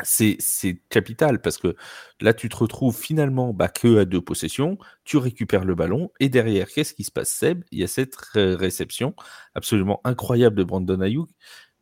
[0.04, 1.76] C'est capital parce que
[2.22, 6.30] là, tu te retrouves finalement bah, que à deux possessions, tu récupères le ballon et
[6.30, 7.64] derrière, qu'est-ce qui se passe, Seb?
[7.72, 9.14] Il y a cette réception
[9.56, 11.30] absolument incroyable de Brandon Ayuk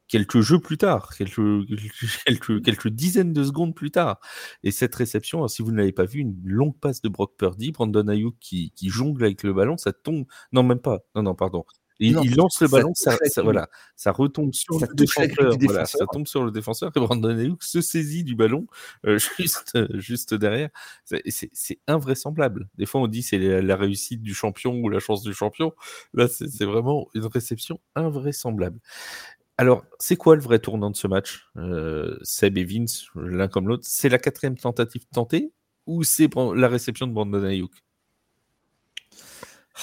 [0.08, 1.36] quelques jeux plus tard, quelques,
[2.26, 4.20] quelques, quelques, dizaines de secondes plus tard.
[4.64, 7.72] Et cette réception, si vous ne l'avez pas vu, une longue passe de Brock Purdy,
[7.72, 10.26] Brandon Ayuk qui, qui, jongle avec le ballon, ça tombe.
[10.52, 11.00] Non, même pas.
[11.16, 11.66] Non, non, pardon.
[12.00, 16.44] Il, lance le ballon, ça, voilà, ça retombe sur le défenseur, voilà, ça tombe sur
[16.44, 18.68] le défenseur et Brandon Ayuk se saisit du ballon
[19.06, 20.70] euh, juste, euh, juste derrière.
[21.06, 22.70] C'est invraisemblable.
[22.78, 25.74] Des fois, on dit c'est la, la, réussite du champion ou la chance du champion.
[26.14, 28.80] Là, c'est vraiment une réception invraisemblable.
[29.60, 31.50] Alors, c'est quoi le vrai tournant de ce match?
[31.58, 35.52] Euh, Seb et Vince, l'un comme l'autre, c'est la quatrième tentative tentée
[35.88, 37.72] ou c'est la réception de Brandon Ayuk?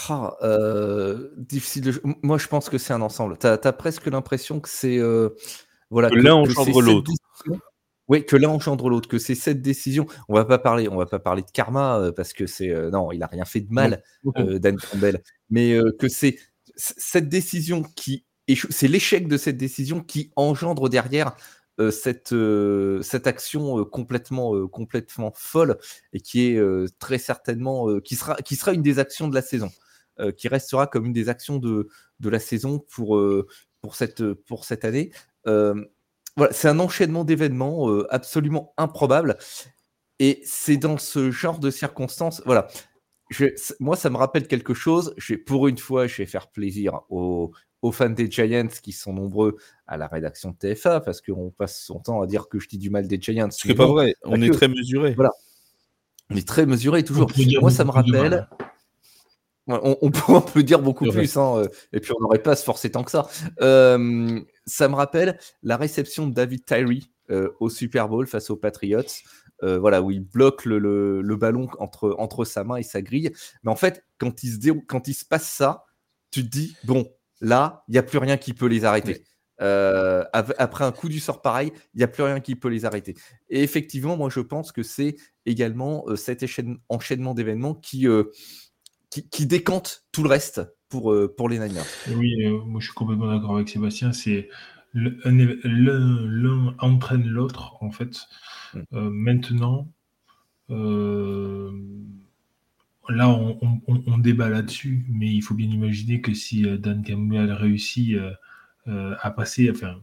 [0.08, 3.36] Ah, euh, difficile Moi, je pense que c'est un ensemble.
[3.38, 4.98] Tu as, presque l'impression que c'est.
[4.98, 5.30] Euh,
[5.90, 7.10] voilà, que, l'un engendre l'autre.
[8.06, 10.06] Oui, que l'un engendre l'autre, que c'est cette décision.
[10.28, 13.22] On va pas parler, on va pas parler de karma parce que c'est non, il
[13.22, 14.02] a rien fait de mal,
[14.36, 16.38] Dan Campbell, mais que c'est
[16.76, 21.36] cette décision qui c'est l'échec de cette décision qui engendre derrière
[21.80, 25.78] euh, cette, euh, cette action euh, complètement, complètement folle
[26.12, 29.70] et qui est très certainement qui sera, qui sera une des actions de la saison,
[30.36, 31.88] qui restera comme une des actions de,
[32.20, 33.20] de la saison pour,
[33.80, 35.10] pour, cette, pour cette année.
[35.44, 39.36] voilà, c'est un enchaînement d'événements absolument improbable
[40.20, 42.42] et c'est dans ce genre de circonstances.
[42.46, 42.68] Voilà.
[43.80, 45.14] Moi, ça me rappelle quelque chose.
[45.46, 47.52] Pour une fois, je vais faire plaisir aux,
[47.84, 49.56] aux fans des Giants qui sont nombreux
[49.86, 52.78] à la rédaction de TFA, parce qu'on passe son temps à dire que je dis
[52.78, 53.50] du mal des Giants.
[53.50, 55.12] Ce n'est pas vrai, on est très mesuré.
[55.14, 55.30] Voilà.
[56.30, 57.30] On est très mesuré toujours.
[57.60, 58.48] Moi, ça me rappelle.
[59.66, 62.90] On, peut, dire beaucoup plus, hein, euh, et puis on n'aurait pas à se forcer
[62.90, 63.26] tant que ça.
[63.62, 68.56] Euh, ça me rappelle la réception de David Tyree euh, au Super Bowl face aux
[68.56, 69.00] Patriots.
[69.62, 73.32] voilà, où il bloque le, ballon entre, entre sa main et sa grille.
[73.62, 75.86] Mais en fait, quand il se, quand il se passe ça,
[76.30, 77.08] tu te dis, bon,
[77.44, 79.22] Là, il n'y a plus rien qui peut les arrêter.
[79.60, 82.86] Euh, après un coup du sort pareil, il n'y a plus rien qui peut les
[82.86, 83.14] arrêter.
[83.50, 86.42] Et effectivement, moi je pense que c'est également euh, cet
[86.88, 88.24] enchaînement d'événements qui, euh,
[89.10, 91.82] qui, décante tout le reste pour, pour les Niners.
[92.16, 92.34] Oui,
[92.66, 94.14] moi je suis complètement d'accord avec Sébastien.
[94.14, 94.48] C'est
[94.94, 98.16] l'un entraîne l'autre en fait.
[98.90, 99.08] Mm.
[99.10, 99.86] maintenant,
[103.08, 108.14] là, on, débat là-dessus, mais il faut bien imaginer que si euh, Dan Campbell réussit
[108.14, 108.32] euh,
[108.88, 109.96] euh, à passer, enfin,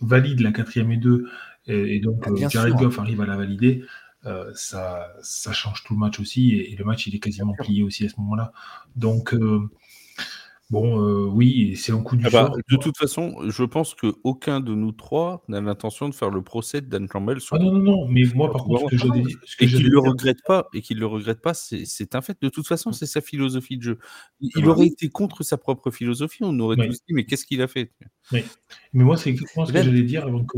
[0.00, 1.28] valide la quatrième et deux,
[1.66, 3.84] et, donc ah, Jared Goff arrive à la valider,
[4.54, 6.54] ça, ça change tout le match aussi.
[6.54, 8.52] Et, le match, il est quasiment plié aussi à ce moment-là.
[8.96, 9.34] Donc,
[10.72, 14.58] Bon, euh, oui, c'est un coup du ah bah, De toute façon, je pense qu'aucun
[14.58, 17.40] de nous trois n'a l'intention de faire le procès de Dan Campbell.
[17.50, 19.98] Ah non, non, non, mais moi, par contre, ce que je dit, et qu'il le
[19.98, 22.38] regrette pas, et qu'il le regrette pas, c'est un fait.
[22.40, 23.98] De toute façon, c'est sa philosophie de jeu.
[24.40, 27.68] Il, aurait été contre sa propre philosophie, on aurait tous dit, mais qu'est-ce qu'il a
[27.68, 27.92] fait
[28.32, 28.42] Oui.
[28.94, 30.56] Mais moi, c'est exactement ce que j'allais dire avant que.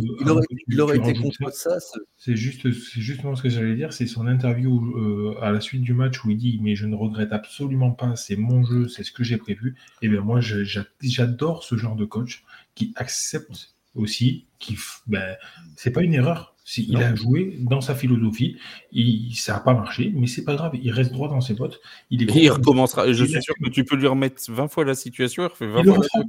[0.69, 1.79] Il aurait, été contre ça.
[2.17, 5.93] C'est juste, justement ce que j'allais dire, c'est son interview euh, à la suite du
[5.93, 9.11] match où il dit, mais je ne regrette absolument pas, c'est mon jeu, c'est ce
[9.11, 9.75] que j'ai prévu.
[10.05, 12.45] Et bien moi, j'adore ce genre de coach
[12.75, 14.77] qui accepte aussi, qui,
[15.07, 15.35] ben,
[15.77, 16.55] c'est pas une erreur.
[16.77, 18.59] Il a joué dans sa philosophie,
[18.93, 21.81] il, ça n'a pas marché, mais c'est pas grave, il reste droit dans ses bottes.
[22.11, 23.11] Il, est il recommencera.
[23.11, 26.21] Je suis sûr que tu peux lui remettre 20 fois la situation, il, le refera.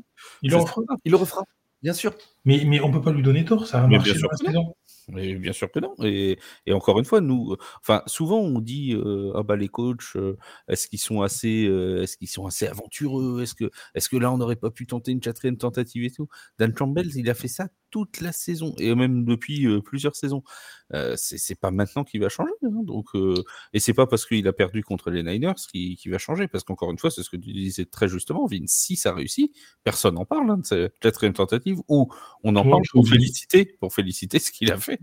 [0.41, 0.51] Il,
[1.11, 1.43] le refera.
[1.83, 2.15] Bien sûr.
[2.45, 4.75] Mais, mais on peut pas lui donner tort, ça a marché dans la saison.
[5.07, 5.93] Bien sûr que non.
[6.03, 6.37] Et,
[6.71, 10.35] encore une fois, nous, enfin, souvent on dit euh, ah bah les coachs, euh,
[10.67, 13.41] est-ce qu'ils sont assez, euh, est-ce qu'ils sont assez aventureux?
[13.43, 16.27] Est-ce que, est-ce que là on n'aurait pas pu tenter une quatrième tentative et tout?
[16.57, 20.43] Dan Campbell, il a fait ça toute la saison et même depuis plusieurs saisons.
[21.15, 22.51] c'est pas maintenant qu'il va changer.
[22.61, 23.05] Hein, donc,
[23.71, 26.49] et c'est pas parce qu'il a perdu contre les Niners qu'il va changer.
[26.49, 28.69] Parce qu'encore une fois, c'est ce que tu disais très justement, Vince.
[28.69, 32.11] Si ça réussit, personne n'en parle hein, de cette quatrième tentative ou
[32.43, 34.99] on en parle pour féliciter, pour féliciter ce qu'il a fait.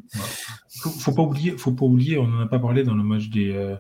[0.83, 3.31] Faut, faut, pas oublier, faut pas oublier, on n'en a pas parlé dans le match
[3.31, 3.79] des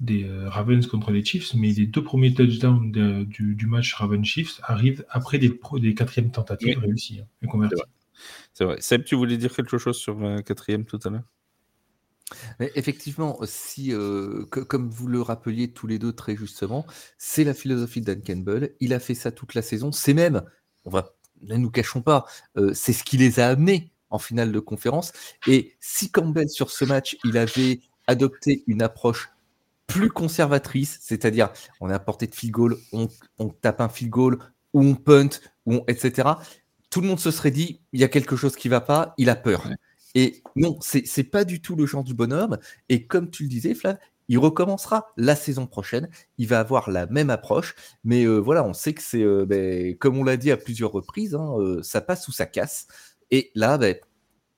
[0.00, 2.90] des Ravens contre les Chiefs, mais les deux premiers touchdowns
[3.26, 7.82] du, match Ravens Chiefs arrivent après des, des quatrièmes tentatives réussies hein, et converties.
[8.54, 8.76] C'est vrai.
[8.80, 11.24] Seb, tu voulais dire quelque chose sur la quatrième tout à l'heure?
[12.60, 16.86] Effectivement, si, euh, comme vous le rappeliez tous les deux très justement,
[17.18, 18.74] c'est la philosophie de Dan Campbell.
[18.80, 19.92] Il a fait ça toute la saison.
[19.92, 20.42] C'est même,
[20.84, 22.24] on va, ne nous cachons pas,
[22.56, 25.12] euh, c'est ce qui les a amenés en finale de conférence.
[25.46, 29.30] Et si Campbell, sur ce match, il avait adopté une approche
[29.86, 34.38] plus conservatrice, c'est-à-dire on a apporté de field goal, on, on, tape un field goal,
[34.72, 35.28] ou on punt,
[35.66, 36.36] ou etc
[36.94, 39.28] tout le monde se serait dit, il y a quelque chose qui va pas, il
[39.28, 39.68] a peur.
[40.14, 42.56] Et non, c'est pas du tout le genre du bonhomme.
[42.88, 46.08] Et comme tu le disais, Flav, il recommencera la saison prochaine.
[46.38, 47.74] Il va avoir la même approche.
[48.04, 50.92] Mais euh, voilà, on sait que c'est, euh, ben, comme on l'a dit à plusieurs
[50.92, 52.86] reprises, hein, euh, ça passe ou ça casse.
[53.32, 53.96] Et là, ben,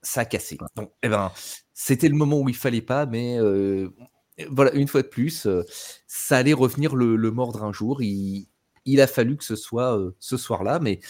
[0.02, 0.58] ça a cassé.
[0.76, 1.32] Donc, eh ben,
[1.72, 3.38] c'était le moment où il fallait pas, mais
[4.50, 5.48] voilà, une fois de plus,
[6.06, 8.02] ça allait revenir le, mordre un jour.
[8.02, 8.46] Il,
[8.84, 11.00] il, a fallu que ce soit ce soir-là, mais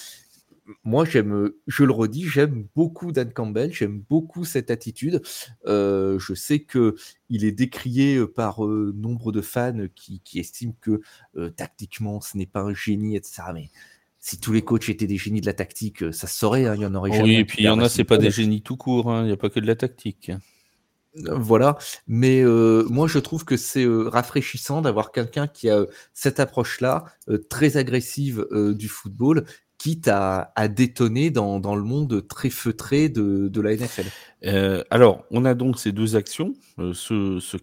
[0.84, 5.22] moi, j'aime, je le redis, j'aime beaucoup Dan Campbell, j'aime beaucoup cette attitude.
[5.66, 6.96] Euh, je sais que
[7.28, 11.00] il est décrié euh, par euh, nombre de fans qui, estiment que
[11.56, 13.42] tactiquement, ce n'est pas un génie, etc.
[13.54, 13.70] Mais
[14.18, 16.82] si tous les coachs étaient des génies de la tactique, ça se saurait, hein, il
[16.82, 17.22] y en aurait jamais.
[17.22, 19.26] Oui, et puis il y en a, c'est pas des génies tout court, hein, il
[19.26, 20.32] n'y a pas que de la tactique.
[21.14, 27.06] Voilà, mais moi je trouve que c'est rafraîchissant d'avoir quelqu'un qui a cette approche-là,
[27.48, 29.46] très agressive du football,
[30.07, 34.07] à, détonner dans, le monde très feutré de, la NFL.
[34.45, 37.62] Euh, alors, on a donc ces deux actions, euh, euh, cette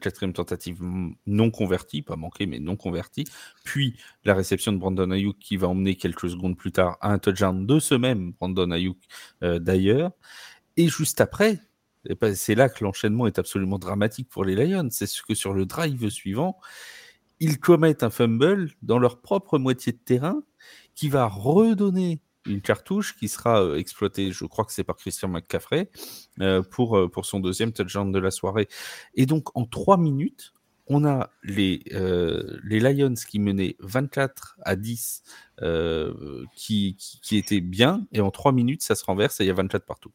[0.00, 0.78] quatrième tentative
[1.26, 3.24] non convertie, pas manquée, mais non convertie,
[3.64, 7.18] puis la réception de Brandon Ayuk qui va emmener quelques secondes plus tard à un
[7.18, 8.98] touchdown de ce même Brandon Ayuk
[9.42, 10.12] d'ailleurs.
[10.76, 11.58] Et juste après,
[12.20, 14.88] ben, c'est là que l'enchaînement est absolument dramatique pour les Lions.
[14.90, 16.58] C'est ce que sur le drive suivant,
[17.40, 20.42] ils commettent un fumble dans leur propre moitié de terrain
[20.94, 25.28] qui va redonner une cartouche qui sera euh, exploitée, je crois que c'est par Christian
[25.28, 25.90] McCaffrey,
[26.40, 28.68] euh, pour, euh, pour son deuxième touchdown de la soirée.
[29.14, 30.54] Et donc, en trois minutes,
[30.92, 31.84] on a les,
[32.64, 35.22] les Lions qui menaient 24 à 10,
[36.56, 39.54] qui, qui, étaient bien, et en trois minutes, ça se renverse et il y a
[39.54, 40.10] 24 partout.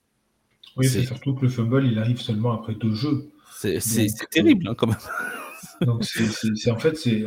[0.76, 3.32] Oui, c'est surtout que le fumble, il arrive seulement après deux jeux.
[3.53, 3.80] C'est
[4.30, 4.97] terrible, hein, quand même.
[5.82, 7.23] donc, c'est en fait, c'est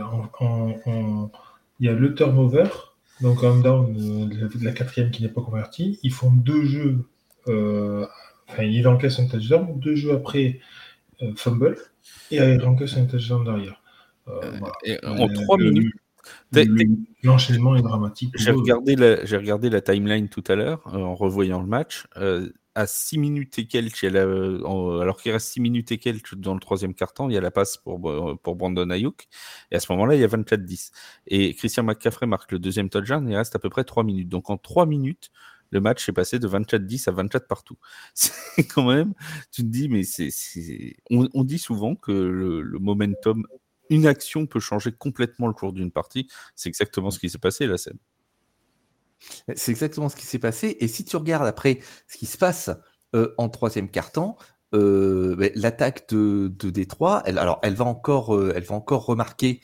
[1.80, 2.68] il y a le turnover,
[3.20, 5.98] donc down, euh, la quatrième qui n'est pas convertie.
[6.02, 6.98] Ils font deux jeux,
[7.48, 8.06] euh,
[8.48, 10.60] enfin ils encaissent un touchdown, deux jeux après
[11.22, 11.76] euh, fumble,
[12.30, 13.82] et ils encaissent un touchdown derrière.
[14.26, 15.94] en trois minutes.
[17.22, 18.34] L'enchaînement est dramatique.
[18.36, 22.04] J'ai regardé, la, regardé la timeline tout à l'heure en revoyant le match
[22.78, 26.94] à 6 minutes et quelques, alors qu'il reste 6 minutes et quelques dans le troisième
[26.94, 29.26] quart-temps, il y a la passe pour, euh, pour Brandon Ayuk.
[29.72, 30.92] Et à ce moment-là, il y a 24-10.
[31.26, 34.28] Et Christian McCaffrey marque le deuxième touchdown, il reste à peu près 3 minutes.
[34.28, 35.32] Donc en 3 minutes,
[35.72, 37.78] le match est passé de 24-10 à 24 partout.
[38.14, 39.12] C'est quand même,
[39.50, 40.30] tu te dis, mais c'est.
[41.10, 43.44] On, dit souvent que le, le, momentum,
[43.90, 46.28] une action peut changer complètement le cours d'une partie.
[46.54, 47.98] C'est exactement ce qui s'est passé, la scène.
[49.54, 50.76] C'est exactement ce qui s'est passé.
[50.80, 52.70] Et si tu regardes après ce qui se passe
[53.14, 54.36] euh, en troisième quart-temps,
[54.72, 59.62] ben, l'attaque de, de Détroit, elle, alors elle va encore, elle va encore remarquer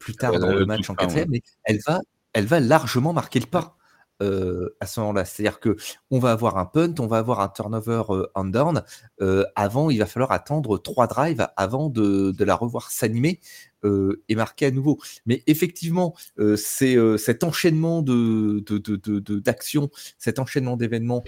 [0.00, 2.00] plus tard dans le match en quatrième, mais elle va,
[2.32, 3.76] elle va largement marquer le pas.
[4.22, 5.24] Euh, à ce moment-là.
[5.24, 5.76] C'est-à-dire que
[6.10, 8.82] on va avoir un punt, on va avoir un turnover euh, down.
[9.22, 13.40] Euh, avant, il va falloir attendre trois drives avant de, la revoir s'animer
[14.28, 14.98] et marquer à nouveau.
[15.24, 16.14] Mais effectivement,
[16.56, 18.62] c'est cet enchaînement de,
[19.38, 21.24] d'actions, cet enchaînement d'événements,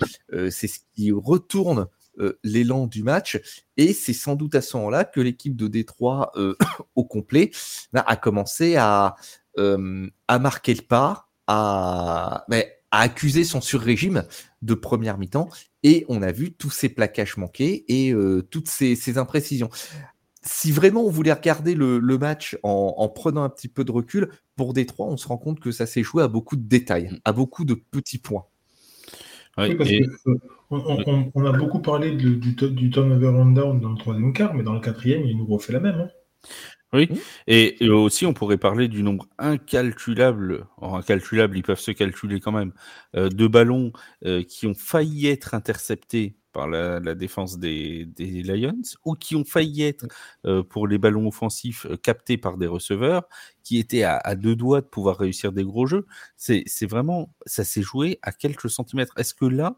[0.51, 1.87] c'est ce qui retourne
[2.45, 3.41] l'élan du match.
[3.79, 6.33] Et c'est sans doute à ce moment-là que l'équipe de Détroit
[6.95, 7.53] au complet
[7.95, 9.17] a commencé à,
[9.57, 14.25] à marquer le pas, à, mais a accusé son sur-régime
[14.61, 15.49] de première mi-temps
[15.83, 19.71] et on a vu tous ces plaquages manqués et euh, toutes ces, imprécisions.
[20.43, 24.75] Si vraiment on voulait regarder le, match en, prenant un petit peu de recul, pour
[24.75, 27.19] Détroit, on se rend compte que ça s'est joué à beaucoup de détails, mm.
[27.25, 28.45] à beaucoup de petits points.
[29.59, 34.33] Oui, parce euh, on, a beaucoup parlé du, du turnover on down dans le troisième
[34.33, 36.01] quart, mais dans le quatrième, il nous refait la même.
[36.01, 36.09] Hein.
[36.95, 37.17] Oui, mmh.
[37.47, 42.73] et, aussi on pourrait parler du nombre incalculable, incalculable, ils peuvent se calculer quand même,
[43.17, 43.93] euh, de ballons
[44.27, 49.85] euh, qui ont failli être interceptés par la, défense des, Lions ou qui ont failli
[49.85, 50.07] être
[50.45, 53.23] euh, pour les ballons offensifs captés par des receveurs
[53.63, 56.07] qui étaient à, à, deux doigts de pouvoir réussir des gros jeux.
[56.37, 59.15] C'est vraiment, ça s'est joué à quelques centimètres.
[59.17, 59.77] Est-ce que là,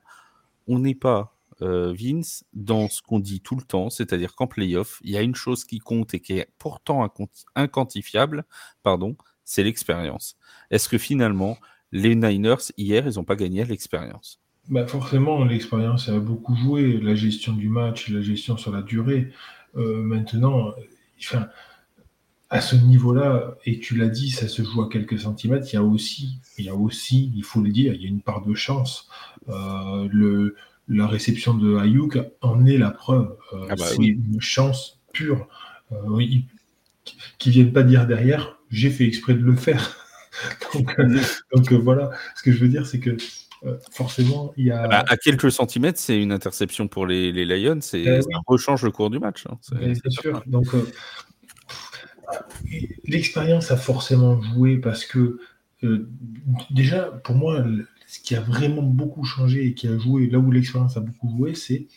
[0.67, 5.00] on n'est pas euh, Vince, dans ce qu'on dit tout le temps, c'est-à-dire qu'en playoff,
[5.02, 7.09] il y a une chose qui compte et qui est pourtant
[7.55, 8.44] inquantifiable,
[8.82, 10.36] pardon, c'est l'expérience.
[10.70, 11.59] Est-ce que finalement,
[11.92, 14.40] les Niners, hier, ils n'ont pas gagné l'expérience?
[14.68, 19.30] Bah Forcément, l'expérience a beaucoup joué, la gestion du match, la gestion sur la durée.
[19.76, 20.72] Euh, maintenant,
[22.50, 25.78] à ce niveau-là, et tu l'as dit, ça se joue à quelques centimètres, il y
[25.78, 28.44] a aussi, il y a aussi, il faut le dire, il y a une part
[28.44, 29.09] de chance.
[29.48, 30.57] Euh, le,
[30.89, 33.37] la réception de Ayuk en est la preuve.
[33.53, 35.49] Euh, ah bah c'est une chance pure.
[35.93, 36.26] Euh,
[37.39, 39.97] qui viennent pas dire derrière, j'ai fait exprès de le faire.
[40.74, 40.99] donc,
[41.72, 43.16] euh, voilà, ce que je veux dire, c'est que
[43.93, 44.82] forcément, il y a.
[44.85, 48.91] Ah bah, à quelques centimètres, c'est une interception pour les, Lions, c'est, ça rechange le
[48.91, 49.45] cours du match.
[49.49, 49.59] Hein.
[49.62, 50.43] C'est, sûr.
[50.47, 50.68] Donc,
[53.05, 55.39] l'expérience a forcément joué parce que,
[56.70, 57.64] déjà, pour moi,
[58.15, 61.29] ce qui a vraiment beaucoup changé et qui a joué, là où l'expérience a beaucoup
[61.37, 61.89] joué, c'est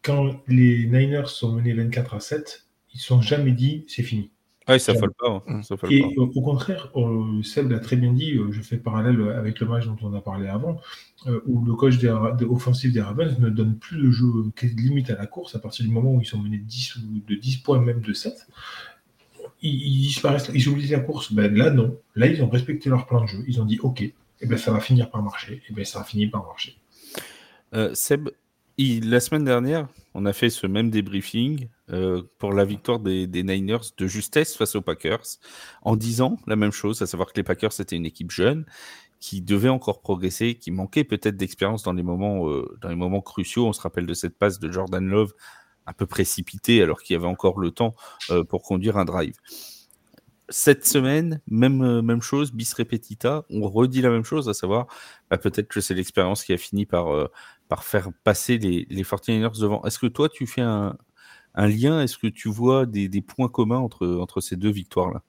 [0.00, 4.30] quand les Niners sont menés 24 à 7, ils ne sont jamais dit c'est fini.
[4.66, 5.44] Ah, ça ne pas.
[5.46, 5.60] Hein.
[5.90, 9.66] et au contraire, euh, Seb l'a très bien dit, euh, je fais parallèle avec le
[9.66, 10.80] match dont on a parlé avant,
[11.26, 12.08] euh, où le coach des,
[12.48, 14.26] offensif des Ravens ne donne plus de jeu
[14.62, 17.34] limite à la course à partir du moment où ils sont menés de 10, de
[17.34, 18.32] 10 points, même de 7.
[19.62, 21.32] Ils, disparaissent, ils oublient la course.
[21.32, 21.96] Ben là, non.
[22.14, 23.44] Là, ils ont respecté leur plan de jeu.
[23.46, 24.02] Ils ont dit OK,
[24.38, 25.54] et eh bien ça va finir par marcher.
[25.54, 26.76] Et eh bien ça a fini par marcher.
[27.74, 28.28] Euh, Seb,
[28.78, 33.92] la semaine dernière, on a fait ce même débriefing euh, pour la victoire des, Niners
[33.96, 35.24] de justesse face aux Packers,
[35.82, 38.66] en disant la même chose, à savoir que les Packers étaient une équipe jeune
[39.20, 43.22] qui devait encore progresser, qui manquait peut-être d'expérience dans les moments euh, dans les moments
[43.22, 43.66] cruciaux.
[43.66, 45.32] On se rappelle de cette passe de Jordan Love
[45.86, 47.94] un peu précipitée alors qu'il y avait encore le temps
[48.48, 49.36] pour conduire un drive
[50.48, 54.86] cette semaine, même, euh, même chose, bis repetita, on redit la même chose, à savoir,
[55.30, 57.28] bah, peut-être que c'est l'expérience qui a fini par, euh,
[57.68, 59.82] par faire passer les, les 49ers devant.
[59.84, 60.96] Est-ce que toi, tu fais un,
[61.54, 62.02] un lien?
[62.02, 65.22] Est-ce que tu vois des, des, points communs entre, entre ces deux victoires-là?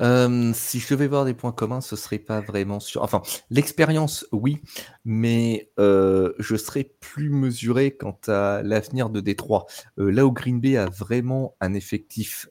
[0.00, 3.02] Euh, si je devais voir des points communs, ce serait pas vraiment sûr.
[3.02, 4.62] Enfin, l'expérience, oui,
[5.04, 9.66] mais euh, je serais plus mesuré quant à l'avenir de Détroit.
[9.98, 12.48] Euh, là où Green Bay a vraiment un effectif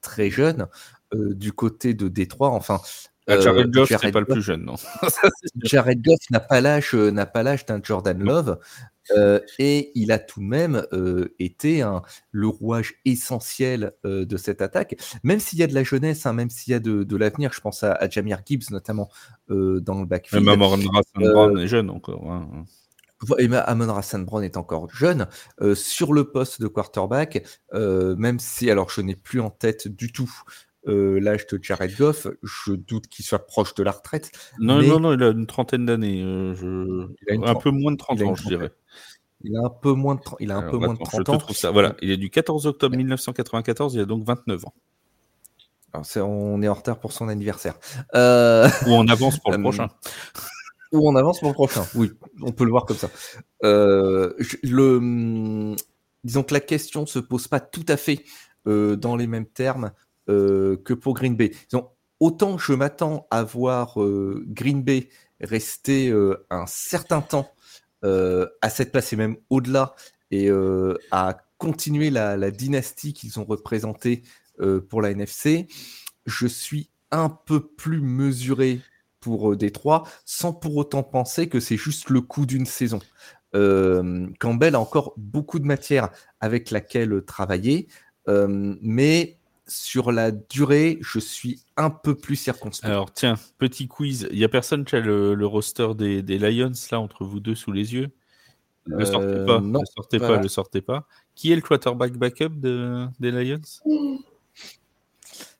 [0.00, 0.66] très jeune,
[1.12, 2.80] du côté de Détroit, enfin.
[3.26, 4.74] Ah, Jared Goff, c'est pas le plus jeune, non
[5.62, 8.58] Jared Goff n'a pas l'âge, n'a pas l'âge d'un Jordan Love.
[9.10, 11.84] Euh, et il a tout de même euh, été
[12.30, 16.32] le rouage essentiel euh, de cette attaque, même s'il y a de la jeunesse, hein,
[16.32, 17.52] même s'il y a de, l'avenir.
[17.52, 19.08] Je pense à, Jamir Gibbs notamment
[19.48, 20.44] dans le backfield.
[20.44, 20.78] Même Amon
[21.14, 22.30] Brown est jeune encore.
[22.30, 22.64] Hein.
[23.38, 25.26] Et Amon Rassan Brown est encore jeune.
[25.74, 30.30] sur le poste de quarterback, même si, alors je n'ai plus en tête du tout
[30.84, 34.30] l'âge de Jared Goff, je doute qu'il soit proche de la retraite.
[34.58, 36.22] Non, non, non, il a une trentaine d'années.
[36.22, 38.72] Un peu moins de 30 ans, je dirais.
[39.42, 41.38] Il a un peu moins de, il a un peu moins de 30 ans.
[41.52, 41.70] Ça.
[41.70, 44.74] Voilà, il est du 14 octobre 1994, il a donc 29 ans.
[46.16, 47.74] on est en retard pour son anniversaire.
[48.14, 49.88] Euh, ou on avance pour le euh, prochain.
[50.92, 52.10] Ou on avance pour le prochain, oui,
[52.42, 53.08] on peut le voir comme ça.
[53.64, 55.76] Euh, le, hum,
[56.24, 58.24] disons que la question se pose pas tout à fait
[58.66, 59.92] dans les mêmes termes
[60.30, 61.52] que pour Green Bay.
[62.20, 63.96] Autant je m'attends à voir
[64.46, 65.08] Green Bay
[65.40, 66.12] rester
[66.50, 67.50] un certain temps
[68.02, 69.94] à cette place et même au-delà,
[70.30, 70.50] et
[71.10, 74.22] à continuer la, la dynastie qu'ils ont représentée
[74.88, 75.66] pour la NFC,
[76.26, 78.80] je suis un peu plus mesuré
[79.20, 83.00] pour Détroit, sans pour autant penser que c'est juste le coup d'une saison.
[83.52, 86.10] Campbell a encore beaucoup de matière
[86.40, 87.88] avec laquelle travailler,
[88.28, 89.39] mais
[89.70, 92.90] sur la durée, je suis un peu plus circonspect.
[92.90, 94.28] Alors tiens, petit quiz.
[94.32, 97.72] Il n'y a personne qui a le, roster des, Lions là entre vous deux sous
[97.72, 98.10] les yeux?
[98.86, 101.06] Ne le sortez euh, pas, ne sortez pas, le sortez pas.
[101.36, 103.60] Qui est le quarterback backup de, des Lions?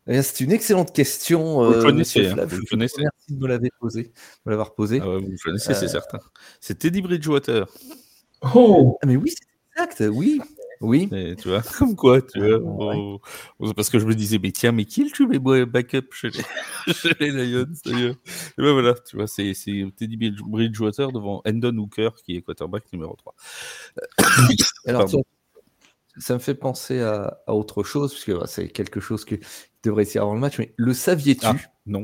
[0.07, 1.63] Eh C'est une excellente question.
[1.63, 3.03] Vous le euh, connaissez, hein, vous le connaissez.
[3.03, 4.13] Merci de me l'avoir posé.
[4.45, 5.01] Me l'avoir posé.
[5.01, 5.89] Ah vous le connaissez, c'est euh.
[5.89, 6.19] certain.
[6.61, 7.67] C'est Teddy Bridgewater.
[8.55, 10.41] Oh ah, mais oui, c'est exact, oui.
[10.81, 11.09] Oui.
[11.39, 13.19] tu vois, comme quoi, tu vois.
[13.75, 16.43] Parce que je me disais, mais tiens, mais qui le tu mets backup chez les,
[16.95, 18.15] chez les Lions Et
[18.57, 19.53] ben voilà, tu vois, c'est
[19.97, 23.35] Teddy Bridgewater devant Endon Hooker qui est quarterback numéro 3.
[24.87, 25.09] Alors,
[26.17, 29.41] ça me fait penser à, autre chose, puisque c'est quelque chose qui
[29.83, 31.47] devrait essayer avant le match, mais le saviez-tu?
[31.47, 31.57] Ah,
[31.87, 32.03] Non.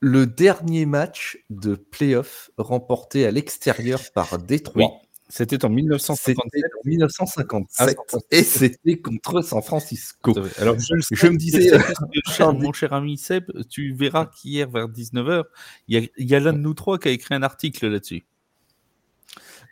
[0.00, 5.00] Le, dernier match de playoff remporté à l'extérieur par Détroit.
[5.36, 6.64] C'était en 1957.
[6.64, 7.98] En 1957
[8.30, 10.32] et c'était contre San Francisco.
[10.58, 15.42] Alors je, me disais, euh, mon cher ami Seb, tu verras qu'hier vers 19h,
[15.88, 18.24] il y a, l'un de nous trois qui a écrit un article là-dessus.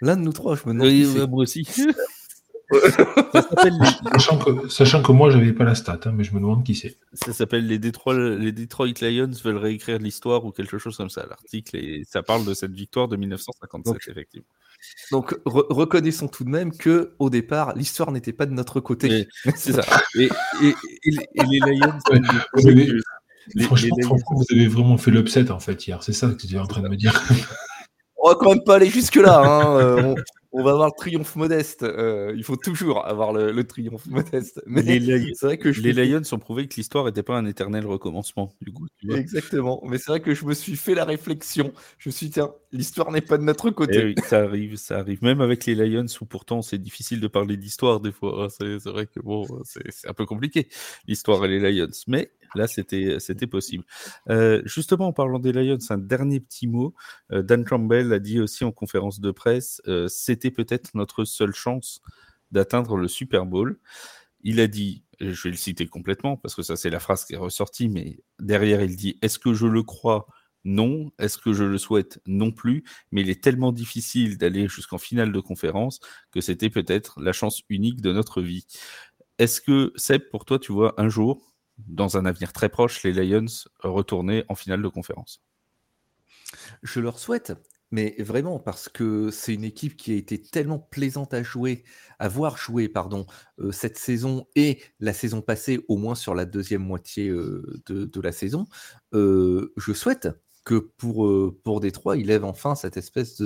[0.00, 0.88] L'un de nous trois, je me demande.
[0.88, 1.64] Oui, moi aussi.
[4.68, 6.96] sachant, que, moi, je n'avais pas la stat, hein, mais je me demande qui c'est.
[7.12, 11.24] Ça s'appelle les Detroit, les Detroit Lions veulent réécrire l'histoire ou quelque chose comme ça,
[11.28, 11.76] l'article.
[11.76, 14.48] Et ça parle de cette victoire de 1957, effectivement.
[15.10, 19.28] Donc, reconnaissons tout de même que au départ, l'histoire n'était pas de notre côté.
[19.56, 19.84] C'est ça.
[20.18, 20.28] Et,
[21.04, 21.98] les, Lions.
[23.60, 23.96] franchement,
[24.30, 26.02] vous avez vraiment fait l'upset en fait hier.
[26.02, 27.12] C'est ça que tu es en train de me dire.
[28.22, 29.40] On va quand même pas aller jusque là.
[29.40, 29.76] Hein.
[29.78, 30.14] Euh,
[30.53, 31.82] on va avoir le triomphe modeste.
[31.82, 34.62] Euh, il faut toujours avoir le, triomphe modeste.
[34.66, 37.86] Mais les, c'est vrai que les Lions ont prouvé que l'histoire n'était pas un éternel
[37.86, 38.55] recommencement.
[38.61, 39.80] Du coup, Exactement.
[39.84, 41.72] Mais c'est vrai que je me suis fait la réflexion.
[41.98, 43.98] Je me suis dit, tiens, l'histoire n'est pas de notre côté.
[43.98, 45.22] Eh oui, ça arrive, ça arrive.
[45.22, 48.48] Même avec les Lions, où pourtant c'est difficile de parler d'histoire des fois.
[48.50, 50.68] C'est, vrai que bon, c'est, un peu compliqué
[51.07, 51.88] l'histoire et les Lions.
[52.09, 53.84] Mais Là, c'était, c'était possible.
[54.28, 56.94] Euh, justement, en parlant des Lions, un dernier petit mot.
[57.32, 61.55] Euh, Dan Campbell a dit aussi en conférence de presse, euh, c'était peut-être notre seule
[61.55, 62.00] chance
[62.50, 63.78] d'atteindre le Super Bowl.
[64.42, 67.34] Il a dit, je vais le citer complètement parce que ça c'est la phrase qui
[67.34, 70.26] est ressortie, mais derrière il dit, est-ce que je le crois?
[70.64, 71.11] Non.
[71.18, 72.20] Est-ce que je le souhaite?
[72.26, 72.84] Non plus.
[73.11, 76.00] Mais il est tellement difficile d'aller jusqu'en finale de conférence
[76.30, 78.66] que c'était peut-être la chance unique de notre vie.
[79.38, 81.51] Est-ce que, Seb, pour toi, tu vois un jour
[81.86, 83.46] dans un avenir très proche, les Lions
[83.80, 85.42] retourner en finale de conférence
[86.82, 87.52] Je leur souhaite,
[87.92, 91.84] mais vraiment parce que c'est une équipe qui a été tellement plaisante à jouer,
[92.18, 93.26] à voir jouer, pardon,
[93.60, 98.20] euh, cette saison et la saison passée, au moins sur la deuxième moitié euh, de,
[98.20, 98.66] la saison.
[99.12, 100.28] Euh, je souhaite
[100.64, 101.28] que pour,
[101.62, 103.42] pour Détroit, ils lèvent enfin cette espèce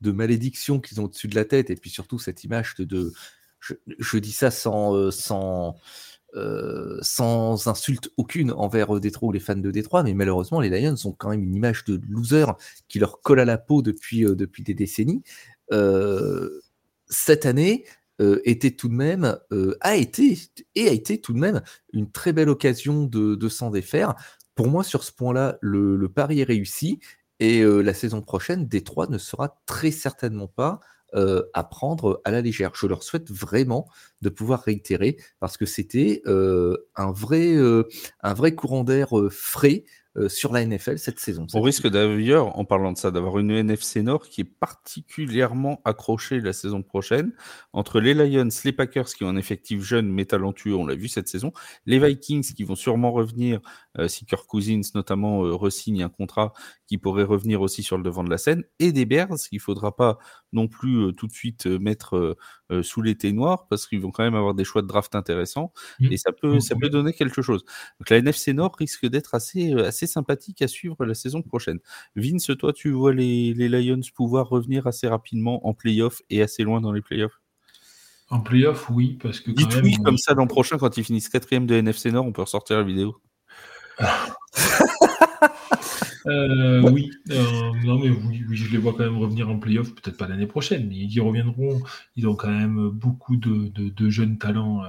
[0.00, 3.12] de, malédiction qu'ils ont au-dessus de la tête, et puis surtout cette image de...
[3.60, 5.10] je, dis ça sans...
[5.10, 5.76] sans
[6.36, 10.68] euh, sans insulte aucune envers euh, Détroit ou les fans de Détroit, mais malheureusement, les
[10.68, 12.46] Lions ont quand même une image de loser
[12.86, 15.22] qui leur colle à la peau depuis, euh, depuis des décennies.
[17.08, 17.84] cette année
[18.44, 19.38] était tout de même,
[19.80, 20.38] a été,
[20.74, 21.62] et a été tout de même
[21.92, 24.14] une très belle occasion de, s'en défaire.
[24.54, 27.00] Pour moi, sur ce point-là, le, le, pari est réussi.
[27.38, 30.80] Et la saison prochaine, Détroit ne sera très certainement pas
[31.14, 32.70] euh, à prendre à la légère.
[32.74, 33.88] Je leur souhaite vraiment
[34.22, 37.88] de pouvoir réitérer parce que c'était euh, un, vrai, euh,
[38.22, 39.84] un vrai courant d'air frais
[40.26, 41.46] sur la NFL cette saison.
[41.54, 46.40] On risque d'ailleurs, en parlant de ça, d'avoir une NFC Nord qui est particulièrement accrochée
[46.40, 47.32] la saison prochaine
[47.72, 51.06] entre les Lions, les Packers qui ont un effectif jeune mais talentueux, on l'a vu
[51.06, 51.52] cette saison,
[51.86, 53.60] les Vikings qui vont sûrement revenir
[54.08, 56.52] si Kirk Cousins notamment euh, resigne un contrat
[56.86, 59.62] qui pourrait revenir aussi sur le devant de la scène, et des Bears qu'il ne
[59.62, 60.18] faudra pas
[60.52, 62.36] non plus tout de suite mettre
[62.82, 66.12] sous l'été noir parce qu'ils vont quand même avoir des choix de draft intéressants mmh.
[66.12, 66.60] et ça peut, mmh.
[66.60, 67.64] ça peut donner quelque chose.
[67.98, 71.78] Donc la NFC Nord risque d'être assez, assez sympathique à suivre la saison prochaine.
[72.16, 76.80] Vince, toi, tu vois les, Lions pouvoir revenir assez rapidement en playoff et assez loin
[76.80, 77.40] dans les playoffs
[78.28, 79.50] En playoff, oui, parce que.
[79.50, 82.42] Dites oui, comme ça l'an prochain, quand ils finissent quatrième de NFC Nord, on peut
[82.42, 83.20] ressortir la vidéo.
[86.26, 90.18] Euh, oui, euh, non mais oui, je les vois quand même revenir en playoff, peut-être
[90.18, 91.80] pas l'année prochaine, mais ils y reviendront.
[92.16, 94.82] Ils ont quand même beaucoup de, jeunes talents,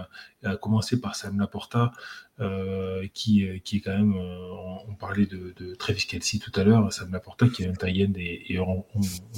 [0.43, 1.93] à commencer par Sam Laporta,
[3.13, 7.47] qui, qui est quand même, on, parlait de, Travis Kelsey tout à l'heure, Sam Laporta
[7.47, 8.01] qui est un tie
[8.49, 8.85] et, on,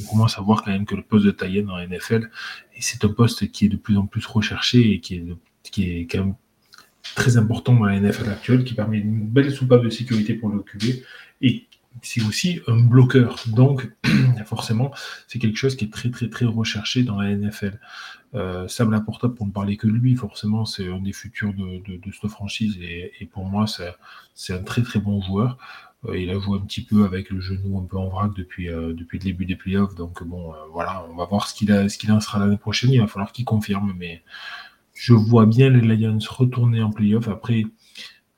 [0.10, 2.30] commence à voir quand même que le poste de tie en NFL,
[2.80, 5.26] c'est un poste qui est de plus en plus recherché et qui est,
[5.64, 6.36] qui est quand même
[7.16, 10.64] très important dans la NFL actuelle, qui permet une belle soupape de sécurité pour le
[11.42, 11.68] et
[12.02, 13.36] c'est aussi un bloqueur.
[13.48, 13.92] Donc,
[14.46, 14.92] forcément,
[15.28, 17.80] c'est quelque chose qui est très, très, très recherché dans la NFL.
[18.34, 21.82] Euh, Sam Laporta, pour ne parler que de lui, forcément, c'est un des futurs de,
[22.12, 23.66] cette franchise, et, pour moi,
[24.34, 25.58] c'est un très, très bon joueur.
[26.06, 28.70] Euh, il a joué un petit peu avec le genou un peu en vrac depuis,
[28.70, 31.68] euh, depuis le début des playoffs, donc bon, euh, voilà, on va voir ce qu'il
[31.88, 34.24] qu'il en sera l'année prochaine, il va falloir qu'il confirme, mais
[35.04, 37.28] je vois bien les Lions retourner en playoff.
[37.28, 37.66] Après,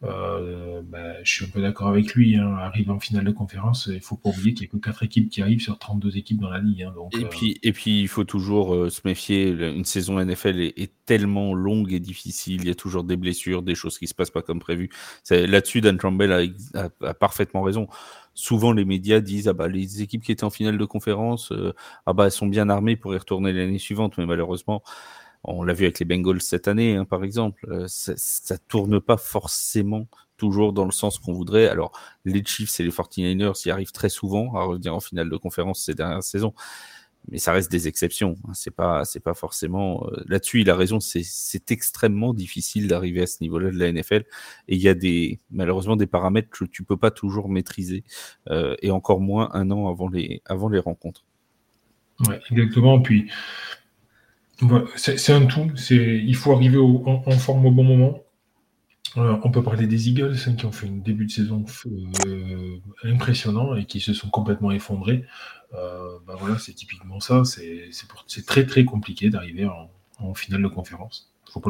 [0.03, 2.37] euh, bah, je suis un peu d'accord avec lui.
[2.37, 2.55] Hein.
[2.59, 5.29] Arrive en finale de conférence, il faut pas oublier qu'il n'y a que 4 équipes
[5.29, 6.81] qui arrivent sur 32 équipes dans la ligue.
[6.81, 6.91] Hein.
[7.11, 9.49] et, euh, puis, et puis, il faut toujours euh, se méfier.
[9.49, 12.61] Une saison NFL est, tellement longue et difficile.
[12.61, 14.89] Il y a toujours des blessures, des choses qui se passent pas comme prévu.
[15.29, 17.85] Là-dessus, Dan Campbell a, parfaitement raison.
[18.33, 21.53] Souvent, les médias disent ah bah, les équipes qui étaient en finale de conférence,
[22.07, 24.17] ah bah, elles sont bien armées pour y retourner l'année suivante.
[24.17, 24.81] Mais malheureusement,
[25.47, 27.65] on l'a vu avec les Bengals cette année, hein, par exemple.
[27.69, 31.67] Euh, ça, ça tourne pas forcément toujours dans le sens qu'on voudrait.
[31.67, 31.91] Alors,
[32.25, 35.83] les Chiefs et les 49ers y arrivent très souvent à revenir en finale de conférence
[35.83, 36.53] ces dernières saisons,
[37.29, 38.35] mais ça reste des exceptions.
[38.47, 38.51] Hein.
[38.53, 40.07] C'est pas, c'est pas forcément.
[40.07, 40.99] Euh, là-dessus, il a raison.
[40.99, 44.25] C'est extrêmement difficile d'arriver à ce niveau-là de la NFL,
[44.67, 48.03] et il y a des, malheureusement, des paramètres que tu peux pas toujours maîtriser,
[48.49, 51.25] euh, et encore moins un an avant les, avant les rencontres.
[52.27, 53.01] Ouais, exactement.
[53.01, 53.29] Puis
[54.95, 55.71] c'est un tout.
[55.89, 58.19] Il faut arriver en, forme au bon moment.
[59.17, 61.63] Euh, on peut parler des Eagles hein, qui ont fait un début de saison
[62.27, 65.23] euh, impressionnant et qui se sont complètement effondrés.
[65.73, 67.43] Euh, ben voilà, c'est typiquement ça.
[67.45, 69.67] C'est très très compliqué d'arriver
[70.19, 71.33] en, finale de conférence.
[71.49, 71.69] Faut pas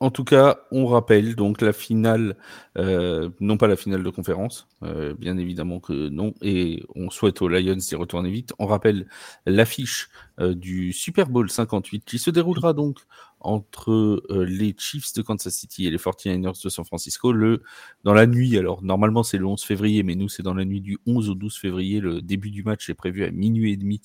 [0.00, 2.36] en tout cas, on rappelle donc la finale,
[2.76, 7.42] euh, non pas la finale de conférence, euh, bien évidemment que non, et on souhaite
[7.42, 8.52] aux Lions d'y retourner vite.
[8.60, 9.08] On rappelle
[9.44, 13.00] l'affiche euh, du Super Bowl 58 qui se déroulera donc
[13.40, 17.62] entre les Chiefs de Kansas City et les 49ers de San Francisco le,
[18.04, 18.56] dans la nuit.
[18.56, 21.34] Alors normalement c'est le 11 février, mais nous c'est dans la nuit du 11 au
[21.34, 22.00] 12 février.
[22.00, 24.00] Le début du match est prévu à minuit et demi.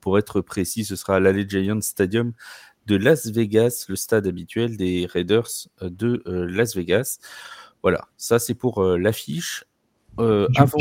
[0.00, 2.32] Pour être précis, ce sera à l'Alley Giants Stadium
[2.88, 7.18] de Las Vegas, le stade habituel des Raiders euh, de euh, Las Vegas.
[7.82, 9.64] Voilà, ça c'est pour euh, l'affiche.
[10.16, 10.78] avant,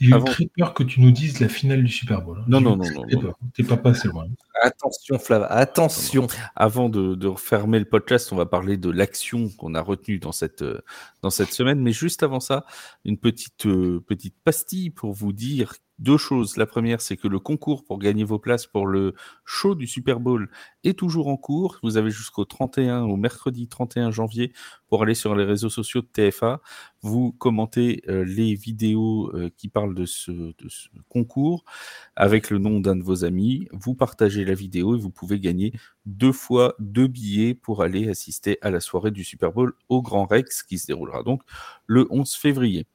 [0.00, 2.38] j'ai eu très peur que tu nous dises la finale du Super Bowl.
[2.38, 2.44] Hein.
[2.46, 3.32] Non, non, non, non.
[3.54, 4.26] T'es pas passé loin.
[4.62, 6.26] Attention, Flav, attention.
[6.56, 10.32] Avant de, de, refermer le podcast, on va parler de l'action qu'on a retenue dans
[10.32, 10.64] cette,
[11.22, 11.80] dans cette semaine.
[11.80, 12.64] Mais juste avant ça,
[13.04, 16.56] une petite, petite pastille pour vous dire deux choses.
[16.56, 20.20] La première, c'est que le concours pour gagner vos places pour le show du Super
[20.20, 20.48] Bowl
[20.84, 21.78] est toujours en cours.
[21.82, 24.52] Vous avez jusqu'au 31, au mercredi 31 janvier,
[24.88, 26.60] pour aller sur les réseaux sociaux de TFA.
[27.02, 30.52] Vous commentez euh, les vidéos euh, qui parlent de ce,
[31.08, 31.64] concours
[32.16, 33.68] avec le nom d'un de vos amis.
[33.72, 35.72] Vous partagez la vidéo et vous pouvez gagner
[36.06, 40.26] deux fois deux billets pour aller assister à la soirée du Super Bowl au Grand
[40.26, 41.42] Rex qui se déroulera donc
[41.86, 42.86] le 11 février.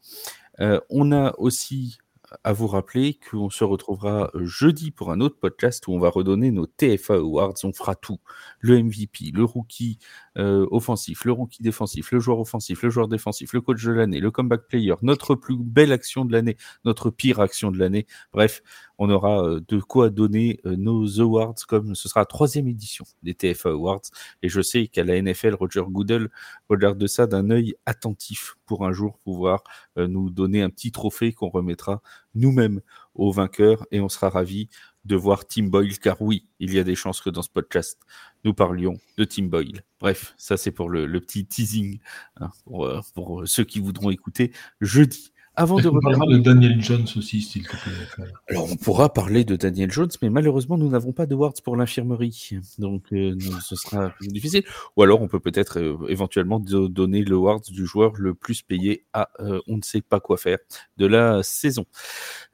[0.60, 1.98] Euh, on a aussi
[2.44, 6.52] à vous rappeler qu'on se retrouvera jeudi pour un autre podcast où on va redonner
[6.52, 7.54] nos TFA Awards.
[7.64, 8.20] On fera tout.
[8.60, 10.00] Le MVP, le rookie
[10.38, 14.20] euh, offensif, le rookie défensif, le joueur offensif, le joueur défensif, le coach de l'année,
[14.20, 18.08] le comeback player, notre plus belle action de l'année, notre pire action de l'année.
[18.32, 18.62] Bref,
[18.98, 23.34] on aura euh, de quoi donner nos awards comme ce sera la troisième édition des
[23.34, 24.02] TFA Awards.
[24.42, 26.30] Et je sais qu'à la NFL, Roger Goodell
[26.70, 29.64] regarde ça d'un œil attentif pour un jour pouvoir
[29.98, 32.02] nous donner un petit trophée qu'on remettra
[32.36, 32.82] nous-mêmes
[33.16, 34.70] aux vainqueurs et on sera ravis
[35.06, 38.00] de voir Tim Boyle, car oui, il y a des chances que dans ce podcast,
[38.46, 39.84] nous parlions de Tim Boyle.
[40.00, 42.00] Bref, ça c'est pour le, petit teasing,
[42.38, 45.33] hein, pour, euh, pour, ceux qui voudront écouter jeudi.
[45.56, 48.28] Avant de revenir de Daniel Jones aussi, s'il te plaît.
[48.50, 51.76] Alors, on pourra parler de Daniel Jones, mais malheureusement, nous n'avons pas de wards pour
[51.76, 52.58] l'infirmerie.
[52.80, 54.64] Donc, euh, ce sera plus difficile.
[54.98, 59.06] Ou alors, on peut peut-être euh, éventuellement donner le wards du joueur le plus payé
[59.14, 59.30] à
[59.68, 60.58] on ne sait pas quoi faire
[60.98, 61.86] de la saison.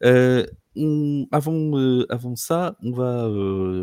[0.02, 3.30] avant, avant ça, on va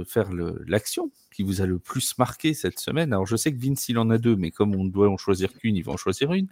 [0.05, 0.31] faire
[0.67, 3.13] l'action qui vous a le plus marqué cette semaine.
[3.13, 5.53] Alors, je sais que Vince, il en a deux, mais comme on doit en choisir
[5.53, 6.49] qu'une, il va en choisir une.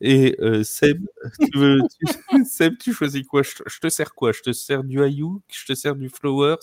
[0.00, 1.04] Et euh, Seb,
[1.40, 1.80] tu, veux,
[2.48, 3.42] Seb, tu choisis quoi?
[3.42, 4.30] Je, te sers quoi?
[4.30, 6.58] Je te sers du Ayuk Je te sers du Flowers?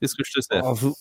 [0.00, 0.60] Qu'est-ce que je te sers?
[0.64, 0.96] Oh, vous,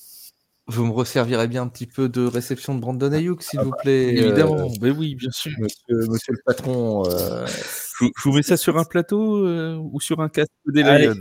[0.67, 3.71] vous, me resservirez bien un petit peu de réception de Brandon Ayuk, s'il ah vous
[3.71, 4.09] bah, plaît.
[4.09, 5.51] Évidemment, euh, mais oui, bien sûr.
[5.57, 10.21] Monsieur, monsieur le patron, euh, Je, vous mets ça sur un plateau euh, ou sur
[10.21, 11.15] un casque des Lions?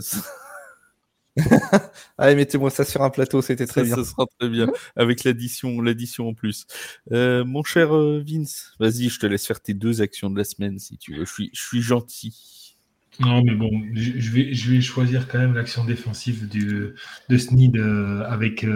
[2.18, 3.96] Allez, mettez-moi ça sur un plateau, c'était très bien.
[3.96, 6.66] Ça sera très bien, avec l'addition, l'addition en plus.
[7.12, 10.44] Euh, mon cher euh, Vince, vas-y, je te laisse faire tes deux actions de la
[10.44, 11.24] semaine si tu veux.
[11.24, 12.76] Je suis, je suis gentil.
[13.20, 16.92] Non, mais bon, je vais, je vais choisir quand même l'action défensive du,
[17.30, 18.66] de Sneed avec,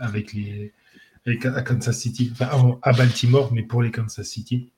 [0.00, 0.72] avec les,
[1.26, 4.70] à Kansas City, enfin, à Baltimore, mais pour les Kansas City.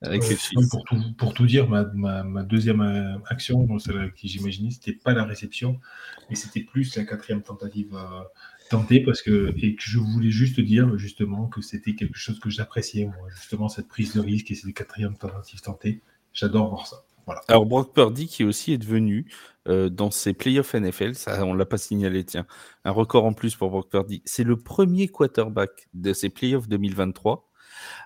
[0.00, 0.36] Avec euh,
[0.70, 5.12] pour, tout, pour, tout, dire, ma, ma, deuxième euh, action, celle qui j'imaginais, c'était pas
[5.12, 5.78] la réception,
[6.28, 8.22] mais c'était plus la quatrième tentative euh,
[8.70, 12.50] tentée, parce que, et que je voulais juste dire justement que c'était quelque chose que
[12.50, 16.00] j'appréciais, moi, justement, cette prise de risque et cette quatrième tentative tentée.
[16.32, 17.04] J'adore voir ça.
[17.48, 19.30] Alors, Brock Purdy, qui aussi est devenu,
[19.68, 22.46] euh, dans ses playoffs NFL, ça, on l'a pas signalé, tiens,
[22.84, 24.22] un record en plus pour Brock Purdy.
[24.24, 27.48] C'est le premier quarterback de ses playoffs 2023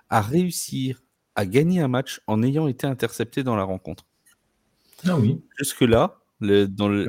[0.09, 1.01] à réussir
[1.35, 4.05] à gagner un match en ayant été intercepté dans la rencontre.
[5.05, 5.41] Ah oui.
[5.57, 6.19] Jusque-là,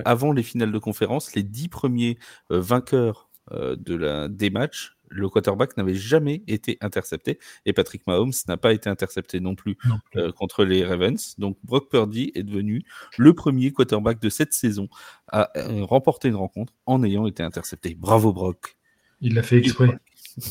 [0.04, 2.18] avant les finales de conférence, les dix premiers
[2.50, 8.06] euh, vainqueurs euh, de la, des matchs le quarterback n'avait jamais été intercepté et Patrick
[8.06, 9.76] Mahomes n'a pas été intercepté non plus,
[10.16, 11.34] euh, contre les Ravens.
[11.38, 12.84] Donc Brock Purdy est devenu
[13.16, 14.88] le premier quarterback de cette saison
[15.28, 17.94] à euh, remporter une rencontre en ayant été intercepté.
[17.94, 18.76] Bravo Brock.
[19.20, 19.90] Il l'a fait exprès.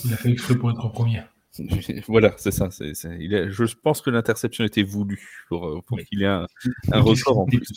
[0.04, 1.22] Il l'a fait exprès pour être en premier.
[2.08, 2.70] voilà, c'est ça.
[2.70, 6.48] je pense que l'interception était voulue pour, euh, qu'il ait un,
[6.92, 7.68] un record en plus.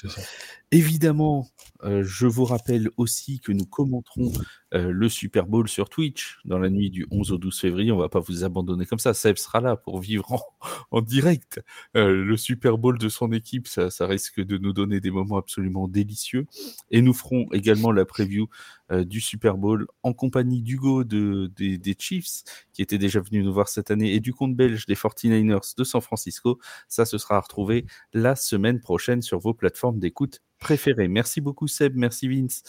[0.72, 1.48] Évidemment,
[1.82, 4.32] je vous rappelle aussi que nous commenterons
[4.72, 7.90] euh, le Super Bowl sur Twitch dans la nuit du 11 au 12 février.
[7.90, 9.14] On va pas vous abandonner comme ça.
[9.14, 10.44] Seb sera là pour vivre
[10.92, 11.60] en, direct
[11.96, 13.66] euh, le Super Bowl de son équipe.
[13.66, 16.46] Ça, risque de nous donner des moments absolument délicieux.
[16.92, 18.48] Et nous ferons également la preview
[18.92, 23.52] euh, du Super Bowl en compagnie d'Hugo de, des Chiefs, qui était déjà venu nous
[23.52, 26.60] voir cette année, et du compte belge des 49ers de San Francisco.
[26.86, 31.08] Ça, ce sera à retrouver la semaine prochaine sur vos plateformes d'écoute préférées.
[31.08, 32.62] Merci beaucoup Seb, merci Vince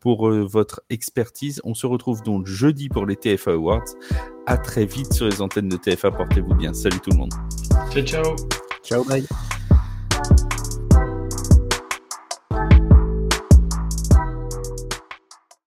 [0.00, 1.60] pour euh, votre expertise.
[1.64, 3.84] On se retrouve donc jeudi pour les TFA Awards.
[4.46, 6.10] À très vite sur les antennes de TFA.
[6.10, 6.74] Portez-vous bien.
[6.74, 7.32] Salut tout le monde.
[7.90, 8.36] Ciao, ciao.
[8.84, 9.26] Ciao, bye.